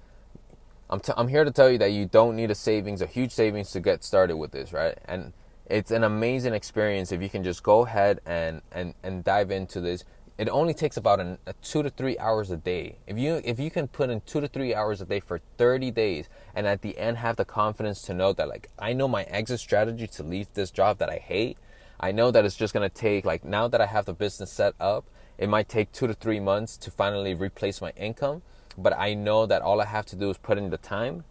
I'm, 0.89 0.99
t- 0.99 1.13
I'm 1.15 1.27
here 1.27 1.43
to 1.43 1.51
tell 1.51 1.69
you 1.69 1.77
that 1.77 1.91
you 1.91 2.05
don't 2.05 2.35
need 2.35 2.49
a 2.49 2.55
savings, 2.55 3.01
a 3.01 3.05
huge 3.05 3.31
savings 3.31 3.71
to 3.71 3.79
get 3.79 4.03
started 4.03 4.37
with 4.37 4.51
this, 4.51 4.73
right? 4.73 4.97
And 5.05 5.33
it's 5.69 5.91
an 5.91 6.03
amazing 6.03 6.53
experience 6.53 7.11
if 7.11 7.21
you 7.21 7.29
can 7.29 7.43
just 7.43 7.61
go 7.63 7.85
ahead 7.85 8.19
and 8.25 8.61
and 8.71 8.95
and 9.03 9.23
dive 9.23 9.51
into 9.51 9.79
this 9.79 10.03
it 10.37 10.47
only 10.49 10.73
takes 10.73 10.95
about 10.95 11.19
an, 11.19 11.37
a 11.45 11.53
two 11.61 11.83
to 11.83 11.89
three 11.89 12.17
hours 12.17 12.49
a 12.49 12.57
day 12.57 12.97
if 13.05 13.17
you 13.17 13.39
if 13.45 13.59
you 13.59 13.69
can 13.69 13.87
put 13.87 14.09
in 14.09 14.19
two 14.21 14.41
to 14.41 14.47
three 14.47 14.73
hours 14.73 14.99
a 14.99 15.05
day 15.05 15.19
for 15.19 15.39
30 15.57 15.91
days 15.91 16.27
and 16.55 16.65
at 16.65 16.81
the 16.81 16.97
end 16.97 17.17
have 17.17 17.35
the 17.35 17.45
confidence 17.45 18.01
to 18.01 18.13
know 18.13 18.33
that 18.33 18.49
like 18.49 18.69
i 18.79 18.93
know 18.93 19.07
my 19.07 19.23
exit 19.23 19.59
strategy 19.59 20.07
to 20.07 20.23
leave 20.23 20.47
this 20.55 20.71
job 20.71 20.97
that 20.97 21.09
i 21.09 21.17
hate 21.17 21.57
i 21.99 22.11
know 22.11 22.31
that 22.31 22.45
it's 22.45 22.55
just 22.55 22.73
to 22.73 22.89
take 22.89 23.23
like 23.23 23.45
now 23.45 23.67
that 23.67 23.79
i 23.79 23.85
have 23.85 24.05
the 24.05 24.13
business 24.13 24.51
set 24.51 24.73
up 24.79 25.05
it 25.39 25.49
might 25.49 25.67
take 25.67 25.91
two 25.91 26.05
to 26.05 26.13
three 26.13 26.39
months 26.39 26.77
to 26.77 26.91
finally 26.91 27.33
replace 27.33 27.81
my 27.81 27.91
income 27.97 28.43
but 28.77 28.93
i 28.97 29.15
know 29.15 29.47
that 29.47 29.63
all 29.63 29.81
i 29.81 29.85
have 29.85 30.05
to 30.05 30.15
do 30.15 30.29
is 30.29 30.37
put 30.37 30.57
in 30.57 30.69
the 30.69 30.77
time 30.77 31.23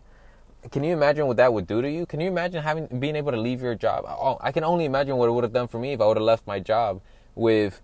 can 0.71 0.83
you 0.83 0.93
imagine 0.93 1.27
what 1.27 1.37
that 1.37 1.53
would 1.53 1.67
do 1.67 1.81
to 1.81 1.91
you? 1.91 2.05
Can 2.05 2.21
you 2.21 2.29
imagine 2.29 2.63
having 2.63 2.87
being 2.99 3.17
able 3.17 3.31
to 3.31 3.39
leave 3.39 3.63
your 3.63 3.75
job? 3.75 4.05
Oh, 4.09 4.39
I 4.41 4.51
can 4.51 4.65
only 4.65 4.85
imagine 4.85 5.17
what 5.17 5.29
it 5.29 5.33
would 5.33 5.45
have 5.45 5.53
done 5.53 5.69
for 5.69 5.79
me 5.79 5.93
if 5.93 6.01
I 6.01 6.07
would 6.07 6.17
have 6.17 6.25
left 6.25 6.47
my 6.47 6.59
job 6.59 7.01
with 7.35 7.81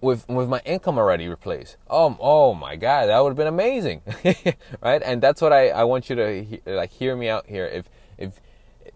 with 0.00 0.26
with 0.28 0.48
my 0.48 0.60
income 0.64 0.98
already 0.98 1.28
replaced. 1.28 1.76
Oh, 1.88 2.16
oh 2.18 2.54
my 2.54 2.76
God, 2.76 3.06
that 3.06 3.20
would 3.20 3.30
have 3.30 3.36
been 3.36 3.46
amazing, 3.46 4.02
right? 4.82 5.02
And 5.02 5.22
that's 5.22 5.42
what 5.42 5.52
I, 5.52 5.68
I 5.68 5.84
want 5.84 6.08
you 6.08 6.16
to 6.16 6.44
he, 6.44 6.60
like 6.64 6.90
hear 6.90 7.14
me 7.16 7.28
out 7.28 7.46
here. 7.46 7.66
If 7.66 7.90
if 8.16 8.40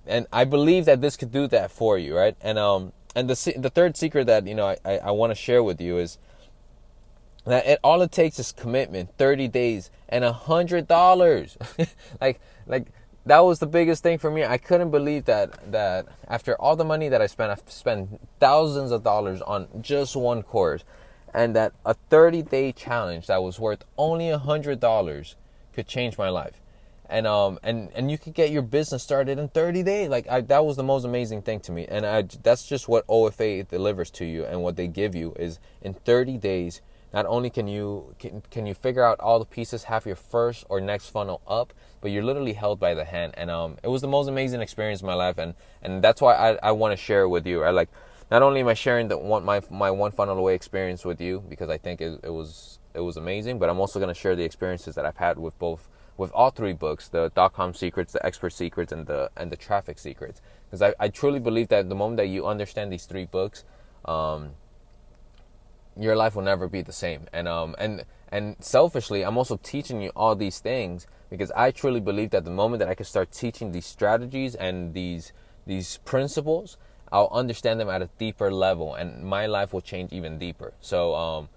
and 0.06 0.26
I 0.32 0.44
believe 0.44 0.86
that 0.86 1.00
this 1.00 1.16
could 1.16 1.30
do 1.30 1.46
that 1.48 1.70
for 1.70 1.98
you, 1.98 2.16
right? 2.16 2.36
And 2.40 2.58
um 2.58 2.92
and 3.14 3.28
the 3.28 3.54
the 3.56 3.70
third 3.70 3.96
secret 3.98 4.26
that 4.28 4.46
you 4.46 4.54
know 4.54 4.66
I 4.66 4.76
I, 4.84 4.98
I 4.98 5.10
want 5.10 5.30
to 5.30 5.34
share 5.34 5.62
with 5.62 5.80
you 5.80 5.98
is 5.98 6.16
that 7.46 7.66
it, 7.66 7.78
all 7.82 8.02
it 8.02 8.12
takes 8.12 8.38
is 8.38 8.52
commitment, 8.52 9.16
thirty 9.16 9.48
days, 9.48 9.90
and 10.08 10.24
a 10.24 10.32
hundred 10.32 10.86
dollars. 10.86 11.56
like 12.20 12.40
like 12.66 12.88
that 13.26 13.40
was 13.40 13.58
the 13.58 13.66
biggest 13.66 14.02
thing 14.02 14.18
for 14.18 14.30
me. 14.30 14.44
I 14.44 14.58
couldn't 14.58 14.90
believe 14.90 15.26
that 15.26 15.72
that 15.72 16.06
after 16.28 16.54
all 16.60 16.76
the 16.76 16.84
money 16.84 17.08
that 17.08 17.20
I 17.20 17.26
spent, 17.26 17.50
I've 17.52 17.62
spent 17.70 18.20
thousands 18.38 18.90
of 18.92 19.02
dollars 19.02 19.42
on 19.42 19.68
just 19.80 20.16
one 20.16 20.42
course, 20.42 20.84
and 21.34 21.54
that 21.56 21.72
a 21.84 21.94
30 21.94 22.42
day 22.42 22.72
challenge 22.72 23.26
that 23.26 23.42
was 23.42 23.58
worth 23.58 23.84
only 23.96 24.30
a 24.30 24.38
hundred 24.38 24.80
dollars 24.80 25.36
could 25.72 25.86
change 25.86 26.18
my 26.18 26.28
life. 26.28 26.60
And 27.08 27.26
um 27.26 27.58
and 27.62 27.90
and 27.94 28.10
you 28.10 28.18
could 28.18 28.34
get 28.34 28.50
your 28.50 28.62
business 28.62 29.02
started 29.02 29.38
in 29.38 29.48
30 29.48 29.82
days. 29.82 30.08
Like 30.08 30.28
I, 30.28 30.40
that 30.42 30.64
was 30.64 30.76
the 30.76 30.84
most 30.84 31.04
amazing 31.04 31.42
thing 31.42 31.60
to 31.60 31.72
me. 31.72 31.86
And 31.88 32.06
I 32.06 32.22
that's 32.42 32.66
just 32.66 32.88
what 32.88 33.06
OFA 33.06 33.68
delivers 33.68 34.10
to 34.12 34.24
you 34.24 34.44
and 34.44 34.62
what 34.62 34.76
they 34.76 34.86
give 34.86 35.14
you 35.14 35.34
is 35.38 35.58
in 35.82 35.94
30 35.94 36.38
days 36.38 36.80
not 37.12 37.26
only 37.26 37.50
can 37.50 37.66
you 37.68 38.14
can, 38.18 38.42
can 38.50 38.66
you 38.66 38.74
figure 38.74 39.04
out 39.04 39.18
all 39.20 39.38
the 39.38 39.44
pieces 39.44 39.84
have 39.84 40.06
your 40.06 40.16
first 40.16 40.64
or 40.68 40.80
next 40.80 41.10
funnel 41.10 41.40
up 41.46 41.72
but 42.00 42.10
you're 42.10 42.22
literally 42.22 42.54
held 42.54 42.80
by 42.80 42.94
the 42.94 43.04
hand. 43.04 43.34
And 43.36 43.50
um 43.50 43.78
it 43.82 43.88
was 43.88 44.02
the 44.02 44.08
most 44.08 44.28
amazing 44.28 44.60
experience 44.60 45.00
in 45.00 45.06
my 45.06 45.14
life. 45.14 45.38
And 45.38 45.54
and 45.82 46.02
that's 46.02 46.20
why 46.20 46.34
i, 46.34 46.58
I 46.62 46.72
want 46.72 46.92
to 46.92 46.96
share 46.96 47.22
it 47.22 47.28
with 47.28 47.46
you. 47.46 47.62
I 47.62 47.70
like 47.70 47.88
not 48.30 48.42
only 48.42 48.60
am 48.60 48.68
i 48.68 48.74
sharing 48.74 49.08
the 49.08 49.18
one 49.18 49.44
my 49.44 49.60
my 49.70 49.90
one 49.90 50.12
funnel 50.12 50.38
away 50.38 50.54
experience 50.54 51.04
with 51.04 51.20
you 51.20 51.42
because 51.48 51.68
i 51.68 51.76
think 51.76 52.00
it, 52.00 52.20
it 52.22 52.30
was 52.30 52.78
it 52.94 53.00
was 53.00 53.16
amazing 53.16 53.58
but 53.58 53.68
i'm 53.68 53.80
also 53.80 53.98
going 53.98 54.12
to 54.14 54.20
share 54.20 54.36
the 54.36 54.44
experiences 54.44 54.94
that 54.94 55.04
i've 55.04 55.16
had 55.16 55.36
with 55.36 55.58
both 55.58 55.88
with 56.20 56.30
all 56.32 56.50
three 56.50 56.74
books 56.74 57.08
the 57.08 57.32
dot 57.34 57.54
com 57.54 57.72
secrets 57.72 58.12
the 58.12 58.24
expert 58.24 58.50
secrets 58.50 58.92
and 58.92 59.06
the 59.06 59.30
and 59.36 59.50
the 59.50 59.56
traffic 59.56 59.98
secrets. 59.98 60.42
Because 60.66 60.82
I, 60.82 60.94
I 61.00 61.08
truly 61.08 61.40
believe 61.40 61.68
that 61.68 61.88
the 61.88 61.94
moment 61.94 62.18
that 62.18 62.28
you 62.28 62.46
understand 62.46 62.92
these 62.92 63.06
three 63.06 63.24
books 63.24 63.64
um 64.04 64.50
your 66.02 66.16
life 66.16 66.34
will 66.34 66.42
never 66.42 66.68
be 66.68 66.82
the 66.82 66.92
same. 66.92 67.26
And 67.32 67.48
um 67.48 67.74
and 67.78 68.04
and 68.32 68.56
selfishly, 68.60 69.24
I'm 69.24 69.36
also 69.36 69.58
teaching 69.62 70.00
you 70.00 70.10
all 70.16 70.36
these 70.36 70.60
things 70.60 71.06
because 71.30 71.50
I 71.52 71.70
truly 71.70 72.00
believe 72.00 72.30
that 72.30 72.44
the 72.44 72.50
moment 72.50 72.80
that 72.80 72.88
I 72.88 72.94
can 72.94 73.04
start 73.04 73.30
teaching 73.32 73.72
these 73.72 73.86
strategies 73.86 74.54
and 74.54 74.94
these 74.94 75.32
these 75.66 75.98
principles, 75.98 76.78
I'll 77.12 77.28
understand 77.32 77.80
them 77.80 77.88
at 77.88 78.02
a 78.02 78.10
deeper 78.18 78.52
level, 78.52 78.94
and 78.94 79.24
my 79.24 79.46
life 79.46 79.72
will 79.72 79.80
change 79.80 80.12
even 80.12 80.38
deeper. 80.38 80.74
So 80.80 81.14
um, 81.14 81.48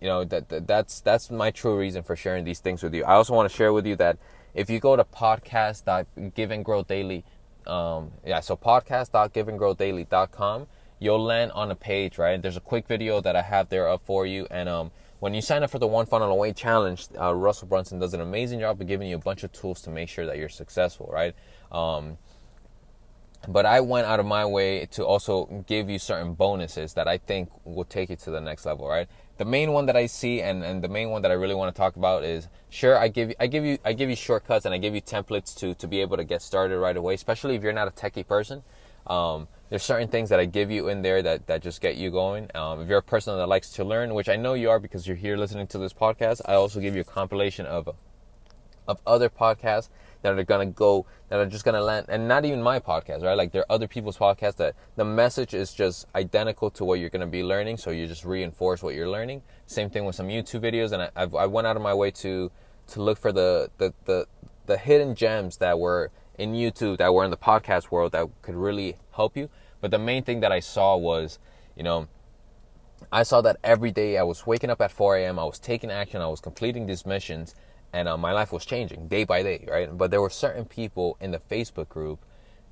you 0.00 0.08
know 0.08 0.24
that, 0.24 0.48
that 0.48 0.66
that's 0.66 1.00
that's 1.00 1.30
my 1.30 1.50
true 1.50 1.76
reason 1.76 2.02
for 2.02 2.16
sharing 2.16 2.44
these 2.44 2.60
things 2.60 2.82
with 2.82 2.94
you. 2.94 3.04
I 3.04 3.12
also 3.14 3.34
want 3.34 3.50
to 3.50 3.56
share 3.56 3.72
with 3.72 3.86
you 3.86 3.96
that 3.96 4.18
if 4.54 4.70
you 4.70 4.80
go 4.80 4.96
to 4.96 5.04
podcast.giveandgrowdaily, 5.04 7.22
um, 7.66 8.12
yeah, 8.26 8.40
so 8.40 8.56
podcast.giveandgrowdaily.com, 8.56 10.66
you'll 10.98 11.22
land 11.22 11.52
on 11.52 11.70
a 11.70 11.74
page, 11.74 12.18
right? 12.18 12.40
There's 12.40 12.56
a 12.56 12.60
quick 12.60 12.86
video 12.86 13.20
that 13.20 13.36
I 13.36 13.42
have 13.42 13.68
there 13.68 13.88
up 13.88 14.02
for 14.04 14.26
you, 14.26 14.46
and 14.50 14.68
um, 14.68 14.90
when 15.20 15.34
you 15.34 15.42
sign 15.42 15.62
up 15.62 15.70
for 15.70 15.78
the 15.78 15.86
One 15.86 16.06
Funnel 16.06 16.30
Away 16.30 16.52
Challenge, 16.52 17.06
uh, 17.18 17.34
Russell 17.34 17.68
Brunson 17.68 17.98
does 17.98 18.14
an 18.14 18.20
amazing 18.20 18.60
job 18.60 18.80
of 18.80 18.86
giving 18.86 19.08
you 19.08 19.16
a 19.16 19.20
bunch 19.20 19.42
of 19.42 19.52
tools 19.52 19.82
to 19.82 19.90
make 19.90 20.08
sure 20.08 20.26
that 20.26 20.38
you're 20.38 20.48
successful, 20.48 21.10
right? 21.12 21.34
Um, 21.72 22.18
but 23.46 23.66
I 23.66 23.80
went 23.80 24.06
out 24.06 24.18
of 24.18 24.26
my 24.26 24.44
way 24.44 24.86
to 24.86 25.06
also 25.06 25.64
give 25.66 25.88
you 25.88 25.98
certain 25.98 26.34
bonuses 26.34 26.94
that 26.94 27.06
I 27.06 27.18
think 27.18 27.50
will 27.64 27.84
take 27.84 28.10
you 28.10 28.16
to 28.16 28.30
the 28.30 28.40
next 28.40 28.66
level, 28.66 28.88
right? 28.88 29.08
The 29.36 29.44
main 29.44 29.72
one 29.72 29.86
that 29.86 29.96
I 29.96 30.06
see 30.06 30.42
and, 30.42 30.64
and 30.64 30.82
the 30.82 30.88
main 30.88 31.10
one 31.10 31.22
that 31.22 31.30
I 31.30 31.34
really 31.34 31.54
want 31.54 31.74
to 31.74 31.78
talk 31.78 31.96
about 31.96 32.24
is 32.24 32.48
sure 32.68 32.98
I 32.98 33.06
give 33.08 33.30
you 33.30 33.36
I 33.38 33.46
give 33.46 33.64
you 33.64 33.78
I 33.84 33.92
give 33.92 34.10
you 34.10 34.16
shortcuts 34.16 34.64
and 34.64 34.74
I 34.74 34.78
give 34.78 34.94
you 34.94 35.00
templates 35.00 35.56
to 35.58 35.74
to 35.74 35.86
be 35.86 36.00
able 36.00 36.16
to 36.16 36.24
get 36.24 36.42
started 36.42 36.78
right 36.78 36.96
away, 36.96 37.14
especially 37.14 37.54
if 37.54 37.62
you're 37.62 37.72
not 37.72 37.86
a 37.86 37.92
techie 37.92 38.26
person. 38.26 38.64
Um, 39.06 39.46
there's 39.70 39.82
certain 39.82 40.08
things 40.08 40.30
that 40.30 40.40
I 40.40 40.44
give 40.44 40.70
you 40.70 40.88
in 40.88 41.02
there 41.02 41.22
that, 41.22 41.46
that 41.46 41.62
just 41.62 41.80
get 41.80 41.96
you 41.96 42.10
going. 42.10 42.50
Um, 42.54 42.80
if 42.80 42.88
you're 42.88 42.98
a 42.98 43.02
person 43.02 43.36
that 43.36 43.46
likes 43.46 43.70
to 43.70 43.84
learn, 43.84 44.14
which 44.14 44.28
I 44.28 44.36
know 44.36 44.54
you 44.54 44.70
are 44.70 44.78
because 44.78 45.06
you're 45.06 45.16
here 45.16 45.36
listening 45.36 45.66
to 45.68 45.78
this 45.78 45.92
podcast, 45.92 46.40
I 46.46 46.54
also 46.54 46.80
give 46.80 46.94
you 46.94 47.02
a 47.02 47.04
compilation 47.04 47.66
of 47.66 47.88
of 48.86 48.98
other 49.06 49.28
podcasts 49.28 49.90
that 50.22 50.36
are 50.36 50.42
gonna 50.42 50.66
go 50.66 51.06
that 51.28 51.38
are 51.38 51.46
just 51.46 51.64
gonna 51.64 51.80
land 51.80 52.06
and 52.08 52.26
not 52.26 52.44
even 52.44 52.62
my 52.62 52.80
podcast 52.80 53.22
right 53.22 53.36
like 53.36 53.52
there 53.52 53.62
are 53.62 53.72
other 53.72 53.86
people's 53.86 54.16
podcasts 54.16 54.56
that 54.56 54.74
the 54.96 55.04
message 55.04 55.54
is 55.54 55.72
just 55.74 56.06
identical 56.14 56.70
to 56.70 56.84
what 56.84 56.98
you're 56.98 57.10
gonna 57.10 57.26
be 57.26 57.44
learning 57.44 57.76
so 57.76 57.90
you 57.90 58.06
just 58.06 58.24
reinforce 58.24 58.82
what 58.82 58.94
you're 58.94 59.08
learning 59.08 59.42
same 59.66 59.90
thing 59.90 60.06
with 60.06 60.16
some 60.16 60.28
youtube 60.28 60.60
videos 60.60 60.92
and 60.92 61.02
i, 61.02 61.10
I've, 61.14 61.34
I 61.34 61.46
went 61.46 61.66
out 61.66 61.76
of 61.76 61.82
my 61.82 61.94
way 61.94 62.10
to 62.12 62.50
to 62.88 63.02
look 63.02 63.18
for 63.18 63.30
the, 63.30 63.70
the 63.76 63.92
the 64.06 64.26
the 64.66 64.78
hidden 64.78 65.14
gems 65.14 65.58
that 65.58 65.78
were 65.78 66.10
in 66.38 66.52
youtube 66.52 66.98
that 66.98 67.12
were 67.12 67.24
in 67.24 67.30
the 67.30 67.36
podcast 67.36 67.90
world 67.90 68.12
that 68.12 68.26
could 68.42 68.54
really 68.54 68.96
help 69.12 69.36
you 69.36 69.50
but 69.80 69.90
the 69.90 69.98
main 69.98 70.22
thing 70.22 70.40
that 70.40 70.52
i 70.52 70.60
saw 70.60 70.96
was 70.96 71.38
you 71.76 71.82
know 71.82 72.08
I 73.10 73.22
saw 73.22 73.40
that 73.42 73.58
every 73.64 73.90
day 73.90 74.18
I 74.18 74.22
was 74.22 74.46
waking 74.46 74.70
up 74.70 74.80
at 74.80 74.92
4 74.92 75.16
a.m. 75.16 75.38
I 75.38 75.44
was 75.44 75.58
taking 75.58 75.90
action. 75.90 76.20
I 76.20 76.26
was 76.26 76.40
completing 76.40 76.86
these 76.86 77.06
missions, 77.06 77.54
and 77.92 78.08
uh, 78.08 78.16
my 78.16 78.32
life 78.32 78.52
was 78.52 78.66
changing 78.66 79.08
day 79.08 79.24
by 79.24 79.42
day, 79.42 79.64
right? 79.68 79.96
But 79.96 80.10
there 80.10 80.20
were 80.20 80.30
certain 80.30 80.64
people 80.64 81.16
in 81.20 81.30
the 81.30 81.38
Facebook 81.38 81.88
group 81.88 82.20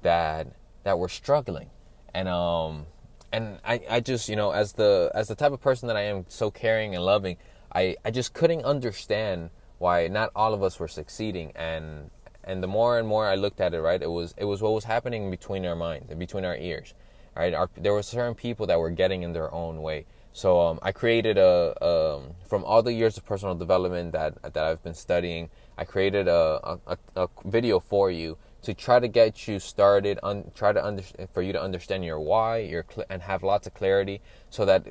that 0.03 0.49
that 0.85 0.99
were 0.99 1.09
struggling, 1.09 1.71
and 2.13 2.29
um, 2.29 2.87
and 3.33 3.59
I, 3.65 3.81
I 3.89 4.01
just 4.01 4.29
you 4.29 4.37
know 4.37 4.51
as 4.51 4.73
the 4.75 5.11
as 5.15 5.29
the 5.29 5.35
type 5.35 5.53
of 5.53 5.61
person 5.61 5.89
that 5.89 5.97
I 5.97 6.03
am, 6.03 6.27
so 6.29 6.51
caring 6.51 6.95
and 6.95 7.05
loving, 7.05 7.39
I 7.75 7.97
I 8.05 8.11
just 8.11 8.35
couldn't 8.35 8.65
understand 8.65 9.51
why 9.79 10.09
not 10.09 10.31
all 10.35 10.55
of 10.55 10.63
us 10.63 10.79
were 10.79 10.89
succeeding, 10.89 11.53
and 11.55 12.11
and 12.47 12.63
the 12.63 12.67
more 12.67 12.99
and 12.99 13.07
more 13.07 13.27
I 13.27 13.35
looked 13.35 13.61
at 13.61 13.75
it, 13.75 13.81
right, 13.81 14.01
it 14.01 14.11
was 14.11 14.35
it 14.37 14.45
was 14.45 14.63
what 14.63 14.73
was 14.73 14.85
happening 14.85 15.31
between 15.31 15.67
our 15.67 15.77
minds 15.77 16.11
and 16.11 16.19
between 16.19 16.45
our 16.45 16.57
ears, 16.57 16.95
right? 17.37 17.53
Our, 17.53 17.69
there 17.77 17.93
were 17.93 18.03
certain 18.03 18.35
people 18.35 18.67
that 18.67 18.79
were 18.79 18.91
getting 18.91 19.23
in 19.23 19.33
their 19.33 19.53
own 19.53 19.83
way 19.83 20.07
so 20.37 20.61
um, 20.61 20.79
I 20.83 20.93
created 20.93 21.39
a 21.39 21.73
um, 21.83 22.35
from 22.47 22.63
all 22.63 22.83
the 22.83 22.93
years 22.93 23.17
of 23.17 23.25
personal 23.25 23.55
development 23.55 24.13
that 24.13 24.35
that 24.43 24.65
I've 24.65 24.83
been 24.83 24.93
studying. 24.93 25.49
I 25.79 25.87
created 25.87 26.29
a, 26.29 26.79
a, 26.87 26.99
a 27.17 27.29
video 27.47 27.81
for 27.81 28.11
you 28.11 28.37
to 28.61 28.75
try 28.75 29.01
to 29.01 29.09
get 29.09 29.49
you 29.49 29.59
started. 29.59 30.19
Un, 30.23 30.53
try 30.55 30.75
to 30.75 30.85
under, 30.85 31.03
for 31.33 31.41
you 31.41 31.55
to 31.55 31.63
understand 31.63 32.05
your 32.05 32.21
why, 32.21 32.59
your 32.59 32.85
cl- 32.87 33.07
and 33.09 33.23
have 33.23 33.43
lots 33.43 33.67
of 33.67 33.73
clarity, 33.73 34.21
so 34.51 34.67
that 34.67 34.85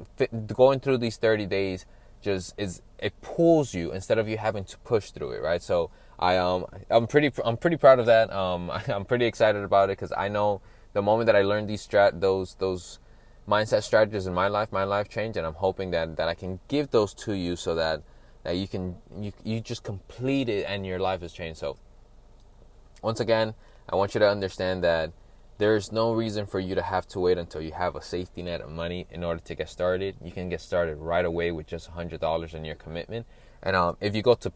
going 0.48 0.80
through 0.80 0.98
these 0.98 1.18
30 1.18 1.46
days 1.46 1.86
just 2.24 2.56
is 2.58 2.82
it 2.98 3.14
pulls 3.22 3.76
you 3.76 3.92
instead 3.92 4.18
of 4.18 4.28
you 4.28 4.40
having 4.40 4.64
to 4.64 4.80
push 4.80 5.12
through 5.12 5.30
it, 5.34 5.44
right? 5.44 5.62
So 5.62 5.92
I 6.20 6.38
um 6.38 6.66
I'm 6.90 7.08
pretty 7.08 7.32
I'm 7.44 7.58
pretty 7.58 7.78
proud 7.78 8.00
of 8.00 8.06
that. 8.06 8.32
Um 8.32 8.72
I'm 8.88 9.06
pretty 9.06 9.26
excited 9.26 9.64
about 9.64 9.90
it 9.90 9.98
because 9.98 10.14
I 10.16 10.28
know 10.28 10.62
the 10.94 11.02
moment 11.02 11.28
that 11.28 11.36
I 11.36 11.42
learned 11.42 11.70
these 11.70 11.86
strat 11.86 12.22
those 12.22 12.56
those 12.56 13.00
mindset 13.48 13.84
strategies 13.84 14.28
in 14.28 14.34
my 14.34 14.48
life, 14.48 14.72
my 14.72 14.84
life 14.84 15.10
changed, 15.10 15.38
and 15.38 15.46
I'm 15.46 15.56
hoping 15.56 15.92
that 15.92 16.16
that 16.18 16.28
I 16.28 16.34
can 16.34 16.60
give 16.68 16.92
those 16.92 17.14
to 17.26 17.34
you 17.34 17.56
so 17.56 17.76
that 17.76 18.02
that 18.44 18.56
you 18.58 18.68
can 18.68 18.96
you 19.20 19.34
you 19.44 19.60
just 19.60 19.84
complete 19.84 20.50
it 20.50 20.66
and 20.68 20.86
your 20.86 21.00
life 21.00 21.22
has 21.22 21.34
changed. 21.34 21.60
So 21.60 21.78
once 23.02 23.20
again, 23.20 23.54
I 23.90 23.96
want 23.96 24.16
you 24.16 24.20
to 24.20 24.30
understand 24.30 24.84
that 24.84 25.12
there's 25.58 25.92
no 25.92 26.14
reason 26.14 26.46
for 26.46 26.60
you 26.60 26.76
to 26.76 26.82
have 26.82 27.08
to 27.08 27.20
wait 27.20 27.38
until 27.38 27.62
you 27.62 27.72
have 27.72 27.96
a 27.96 28.02
safety 28.02 28.42
net 28.42 28.62
of 28.62 28.70
money 28.70 29.08
in 29.10 29.24
order 29.24 29.40
to 29.40 29.56
get 29.56 29.70
started. 29.70 30.16
You 30.24 30.32
can 30.32 30.50
get 30.50 30.60
started 30.60 30.98
right 30.98 31.24
away 31.24 31.52
with 31.52 31.68
just 31.68 31.88
hundred 31.88 32.20
dollars 32.20 32.54
in 32.54 32.66
your 32.66 32.76
commitment. 32.76 33.26
And 33.64 33.76
um, 33.76 33.98
if 34.02 34.16
you 34.16 34.22
go 34.22 34.36
to 34.36 34.50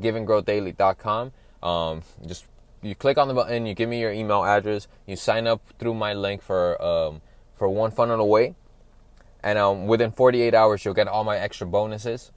podcast.giveandgrowdaily.com, 0.00 1.32
um, 1.62 2.02
just 2.26 2.46
you 2.82 2.94
click 2.94 3.18
on 3.18 3.28
the 3.28 3.34
button, 3.34 3.66
you 3.66 3.74
give 3.74 3.88
me 3.88 4.00
your 4.00 4.12
email 4.12 4.44
address, 4.44 4.88
you 5.06 5.16
sign 5.16 5.46
up 5.46 5.60
through 5.78 5.94
my 5.94 6.14
link 6.14 6.42
for 6.42 6.80
um, 6.82 7.20
for 7.54 7.68
one 7.68 7.90
funnel 7.90 8.20
away. 8.20 8.54
And 9.42 9.58
um, 9.58 9.86
within 9.86 10.12
48 10.12 10.54
hours, 10.54 10.84
you'll 10.84 10.94
get 10.94 11.08
all 11.08 11.24
my 11.24 11.38
extra 11.38 11.66
bonuses. 11.66 12.30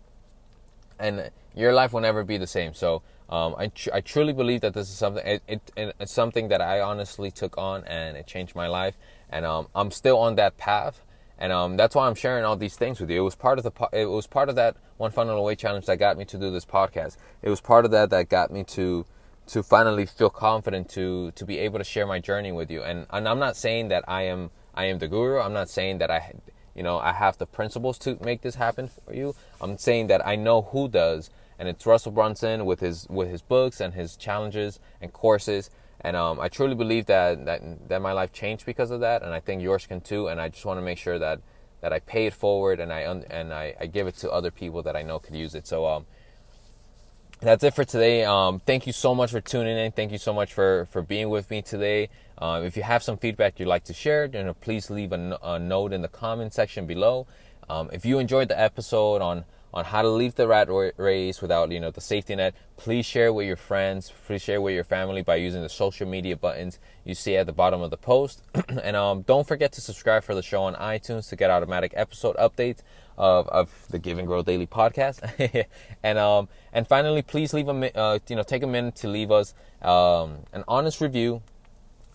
And 1.00 1.32
your 1.56 1.74
life 1.74 1.94
will 1.94 2.02
never 2.02 2.24
be 2.24 2.38
the 2.38 2.48
same. 2.48 2.74
So 2.74 3.02
um, 3.30 3.56
I, 3.58 3.68
tr- 3.68 3.90
I 3.94 4.02
truly 4.02 4.32
believe 4.32 4.62
that 4.62 4.74
this 4.74 4.90
is 4.90 4.96
something, 4.96 5.26
it, 5.26 5.44
it, 5.76 5.96
it's 6.00 6.14
something 6.14 6.48
that 6.48 6.62
I 6.62 6.80
honestly 6.80 7.32
took 7.32 7.58
on 7.58 7.84
and 7.86 8.16
it 8.16 8.28
changed 8.28 8.56
my 8.56 8.68
life. 8.68 8.98
And 9.30 9.46
um, 9.46 9.68
I'm 9.76 9.92
still 9.92 10.18
on 10.18 10.36
that 10.36 10.58
path. 10.58 11.02
And 11.38 11.52
um, 11.52 11.78
that's 11.78 11.96
why 11.96 12.08
I'm 12.08 12.16
sharing 12.16 12.46
all 12.46 12.56
these 12.56 12.76
things 12.76 13.00
with 13.00 13.10
you. 13.10 13.22
It 13.22 13.24
was 13.24 13.36
part 13.36 13.58
of 13.58 13.64
the 13.64 13.90
it 13.92 14.06
was 14.06 14.28
part 14.28 14.50
of 14.50 14.56
that 14.56 14.78
one 14.98 15.12
funnel 15.12 15.38
away 15.38 15.56
challenge 15.56 15.88
that 15.88 15.98
got 15.98 16.18
me 16.18 16.26
to 16.26 16.38
do 16.38 16.52
this 16.52 16.66
podcast. 16.66 17.18
It 17.42 17.50
was 17.50 17.60
part 17.60 17.86
of 17.86 17.92
that 17.92 18.10
that 18.12 18.30
got 18.30 18.52
me 18.52 18.64
to 18.66 19.06
to 19.48 19.62
finally 19.62 20.06
feel 20.06 20.30
confident 20.30 20.90
to 20.90 21.32
to 21.32 21.46
be 21.46 21.58
able 21.60 21.80
to 21.80 21.84
share 21.84 22.08
my 22.08 22.20
journey 22.20 22.52
with 22.52 22.70
you. 22.72 22.84
And 22.84 23.08
and 23.10 23.28
I'm 23.28 23.40
not 23.40 23.58
saying 23.58 23.90
that 23.90 24.04
I 24.08 24.24
am 24.24 24.52
I 24.74 24.86
am 24.86 25.00
the 25.00 25.08
guru. 25.08 25.40
I'm 25.40 25.54
not 25.54 25.70
saying 25.70 26.00
that 26.00 26.10
I, 26.10 26.34
you 26.76 26.84
know, 26.84 26.98
I 26.98 27.14
have 27.14 27.38
the 27.38 27.46
principles 27.46 27.98
to 28.00 28.18
make 28.22 28.42
this 28.42 28.56
happen 28.56 28.88
for 28.88 29.14
you. 29.14 29.36
I'm 29.62 29.78
saying 29.78 30.08
that 30.08 30.26
I 30.26 30.36
know 30.36 30.64
who 30.64 30.88
does, 30.88 31.30
and 31.60 31.70
it's 31.70 31.86
Russell 31.86 32.12
Brunson 32.12 32.66
with 32.66 32.80
his 32.80 33.08
with 33.10 33.30
his 33.30 33.42
books 33.42 33.80
and 33.80 33.94
his 33.94 34.16
challenges 34.16 34.80
and 35.02 35.14
courses. 35.14 35.70
And 36.04 36.16
um, 36.18 36.40
I 36.40 36.50
truly 36.50 36.76
believe 36.76 37.06
that, 37.06 37.46
that 37.46 37.62
that 37.88 38.02
my 38.02 38.12
life 38.12 38.34
changed 38.34 38.66
because 38.66 38.92
of 38.92 39.00
that, 39.00 39.24
and 39.24 39.34
I 39.34 39.40
think 39.40 39.62
yours 39.62 39.86
can 39.88 40.02
too. 40.02 40.28
And 40.28 40.42
I 40.42 40.50
just 40.50 40.66
want 40.66 40.78
to 40.78 40.82
make 40.82 40.98
sure 40.98 41.18
that 41.18 41.40
that 41.82 41.94
I 41.94 42.00
pay 42.00 42.26
it 42.26 42.34
forward 42.34 42.80
and 42.80 42.92
I 42.92 43.02
and 43.02 43.54
I, 43.54 43.76
I 43.80 43.86
give 43.88 44.08
it 44.08 44.16
to 44.18 44.32
other 44.32 44.52
people 44.52 44.84
that 44.84 44.96
I 44.96 45.02
know 45.02 45.20
could 45.20 45.36
use 45.36 45.56
it. 45.56 45.66
So 45.68 45.86
um, 45.86 46.06
that's 47.44 47.64
it 47.64 47.74
for 47.74 47.84
today. 47.84 48.24
Um, 48.24 48.62
thank 48.66 48.88
you 48.88 48.94
so 48.94 49.14
much 49.14 49.32
for 49.32 49.42
tuning 49.42 49.78
in. 49.78 49.92
Thank 49.92 50.12
you 50.12 50.18
so 50.18 50.34
much 50.34 50.54
for, 50.54 50.88
for 50.92 51.02
being 51.02 51.30
with 51.30 51.50
me 51.50 51.62
today. 51.62 52.10
Um, 52.38 52.64
if 52.64 52.78
you 52.78 52.84
have 52.84 53.04
some 53.04 53.18
feedback 53.18 53.60
you'd 53.60 53.68
like 53.68 53.84
to 53.86 53.94
share, 53.94 54.28
then 54.28 54.54
please 54.62 54.90
leave 54.90 55.12
a, 55.12 55.60
note 55.60 55.94
in 55.94 56.02
the 56.02 56.08
comment 56.08 56.54
section 56.54 56.88
below. 56.88 57.28
Um, 57.70 57.90
if 57.92 58.06
you 58.06 58.20
enjoyed 58.20 58.48
the 58.48 58.60
episode 58.60 59.22
on 59.22 59.46
on 59.74 59.86
how 59.86 60.02
to 60.02 60.10
leave 60.10 60.36
the 60.36 60.48
rat 60.48 60.68
race 60.98 61.42
without 61.42 61.72
you 61.72 61.80
know 61.80 61.92
the 61.92 62.02
safety 62.02 62.36
net 62.36 62.54
please 62.78 63.06
share 63.06 63.34
with 63.34 63.48
your 63.48 63.56
friends 63.56 64.12
please 64.28 64.42
share 64.42 64.62
with 64.62 64.74
your 64.74 64.84
family 64.84 65.22
by 65.22 65.36
using 65.36 65.62
the 65.62 65.70
social 65.70 66.08
media 66.08 66.36
buttons 66.36 66.80
you 67.04 67.16
see 67.16 67.36
at 67.36 67.46
the 67.46 67.54
bottom 67.54 67.82
of 67.82 67.90
the 67.90 67.98
post 67.98 68.44
and 68.84 68.96
um, 68.96 69.22
don't 69.24 69.48
forget 69.48 69.72
to 69.72 69.82
subscribe 69.82 70.24
for 70.24 70.36
the 70.36 70.44
show 70.44 70.64
on 70.64 70.76
itunes 70.76 71.28
to 71.30 71.36
get 71.36 71.50
automatic 71.50 71.92
episode 71.96 72.36
updates 72.38 72.80
of, 73.18 73.48
of 73.50 73.88
the 73.90 74.00
Give 74.00 74.18
and 74.18 74.28
Grow 74.28 74.42
Daily 74.42 74.68
podcast. 74.68 75.66
and 76.04 76.18
um, 76.18 76.50
and 76.72 76.88
finally, 76.88 77.22
please 77.22 77.54
leave 77.54 77.68
a 77.68 77.98
uh, 77.98 78.20
you 78.28 78.36
know 78.36 78.44
take 78.44 78.64
a 78.64 78.68
minute 78.68 78.96
to 78.98 79.08
leave 79.08 79.32
us 79.32 79.54
um, 79.82 80.40
an 80.52 80.64
honest 80.68 81.02
review 81.02 81.42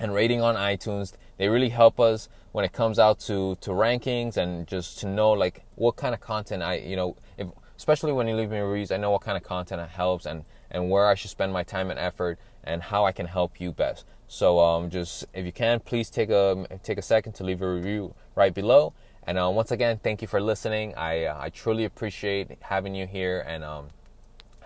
and 0.01 0.15
rating 0.15 0.41
on 0.41 0.57
iTunes. 0.57 1.13
They 1.37 1.49
really 1.49 1.69
help 1.69 2.01
us 2.01 2.29
when 2.53 2.65
it 2.65 2.73
comes 2.73 2.99
out 2.99 3.19
to 3.21 3.57
to 3.61 3.71
rankings 3.71 4.37
and 4.37 4.67
just 4.67 4.99
to 5.01 5.07
know 5.07 5.33
like 5.33 5.65
what 5.75 5.97
kind 5.97 6.15
of 6.15 6.21
content 6.21 6.63
I 6.63 6.75
you 6.77 6.97
know 6.97 7.17
if, 7.37 7.49
especially 7.79 8.13
when 8.13 8.27
you 8.27 8.35
leave 8.35 8.51
me 8.51 8.59
reviews, 8.59 8.91
I 8.91 8.97
know 8.97 9.11
what 9.11 9.23
kind 9.23 9.37
of 9.37 9.45
content 9.45 9.89
helps 9.89 10.27
and 10.27 10.45
and 10.71 10.91
where 10.91 11.07
I 11.07 11.15
should 11.15 11.31
spend 11.31 11.53
my 11.53 11.63
time 11.63 11.91
and 11.91 11.99
effort 11.99 12.39
and 12.63 12.83
how 12.83 13.07
I 13.07 13.13
can 13.13 13.27
help 13.27 13.61
you 13.61 13.73
best. 13.73 14.05
So 14.27 14.61
um, 14.61 14.91
just 14.91 15.25
if 15.33 15.47
you 15.47 15.53
can, 15.53 15.81
please 15.81 16.11
take 16.11 16.29
a 16.29 16.67
take 16.83 16.99
a 16.99 17.03
second 17.03 17.33
to 17.35 17.45
leave 17.45 17.63
a 17.63 17.73
review 17.73 18.15
right 18.35 18.53
below. 18.53 18.93
And 19.27 19.39
uh, 19.39 19.51
once 19.51 19.71
again, 19.71 20.01
thank 20.03 20.23
you 20.23 20.29
for 20.29 20.41
listening. 20.41 20.95
I 20.95 21.25
uh, 21.25 21.39
I 21.39 21.49
truly 21.51 21.85
appreciate 21.85 22.51
having 22.61 22.95
you 22.95 23.07
here, 23.07 23.45
and 23.47 23.65
um, 23.65 23.89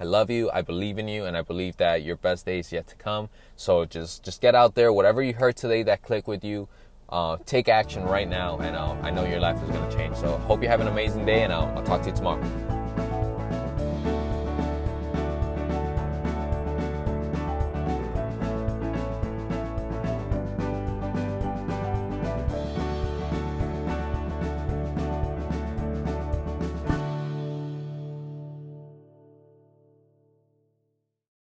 I 0.01 0.05
love 0.05 0.31
you. 0.31 0.51
I 0.53 0.63
believe 0.63 0.99
in 0.99 1.07
you, 1.07 1.27
and 1.27 1.37
I 1.37 1.43
believe 1.43 1.77
that 1.77 2.03
your 2.03 2.17
best 2.17 2.47
days 2.47 2.73
yet 2.73 2.87
to 2.89 2.97
come. 2.97 3.29
So 3.57 3.85
just 3.85 4.25
just 4.25 4.41
get 4.41 4.55
out 4.55 4.75
there. 4.75 4.93
Whatever 4.93 5.23
you 5.23 5.35
heard 5.35 5.57
today 5.57 5.83
that 5.85 6.03
clicked 6.03 6.27
with 6.27 6.45
you, 6.45 6.69
uh, 7.13 7.37
take 7.47 7.69
action 7.69 8.03
right 8.05 8.29
now, 8.29 8.59
and 8.59 8.75
uh, 8.75 8.97
I 9.03 9.11
know 9.11 9.25
your 9.25 9.41
life 9.41 9.63
is 9.63 9.71
going 9.71 9.89
to 9.89 9.97
change. 9.97 10.17
So 10.17 10.39
hope 10.39 10.63
you 10.63 10.69
have 10.69 10.81
an 10.81 10.89
amazing 10.89 11.25
day, 11.27 11.43
and 11.43 11.53
uh, 11.53 11.73
I'll 11.77 11.83
talk 11.85 12.03
to 12.03 12.09
you 12.09 12.17
tomorrow. 12.17 12.82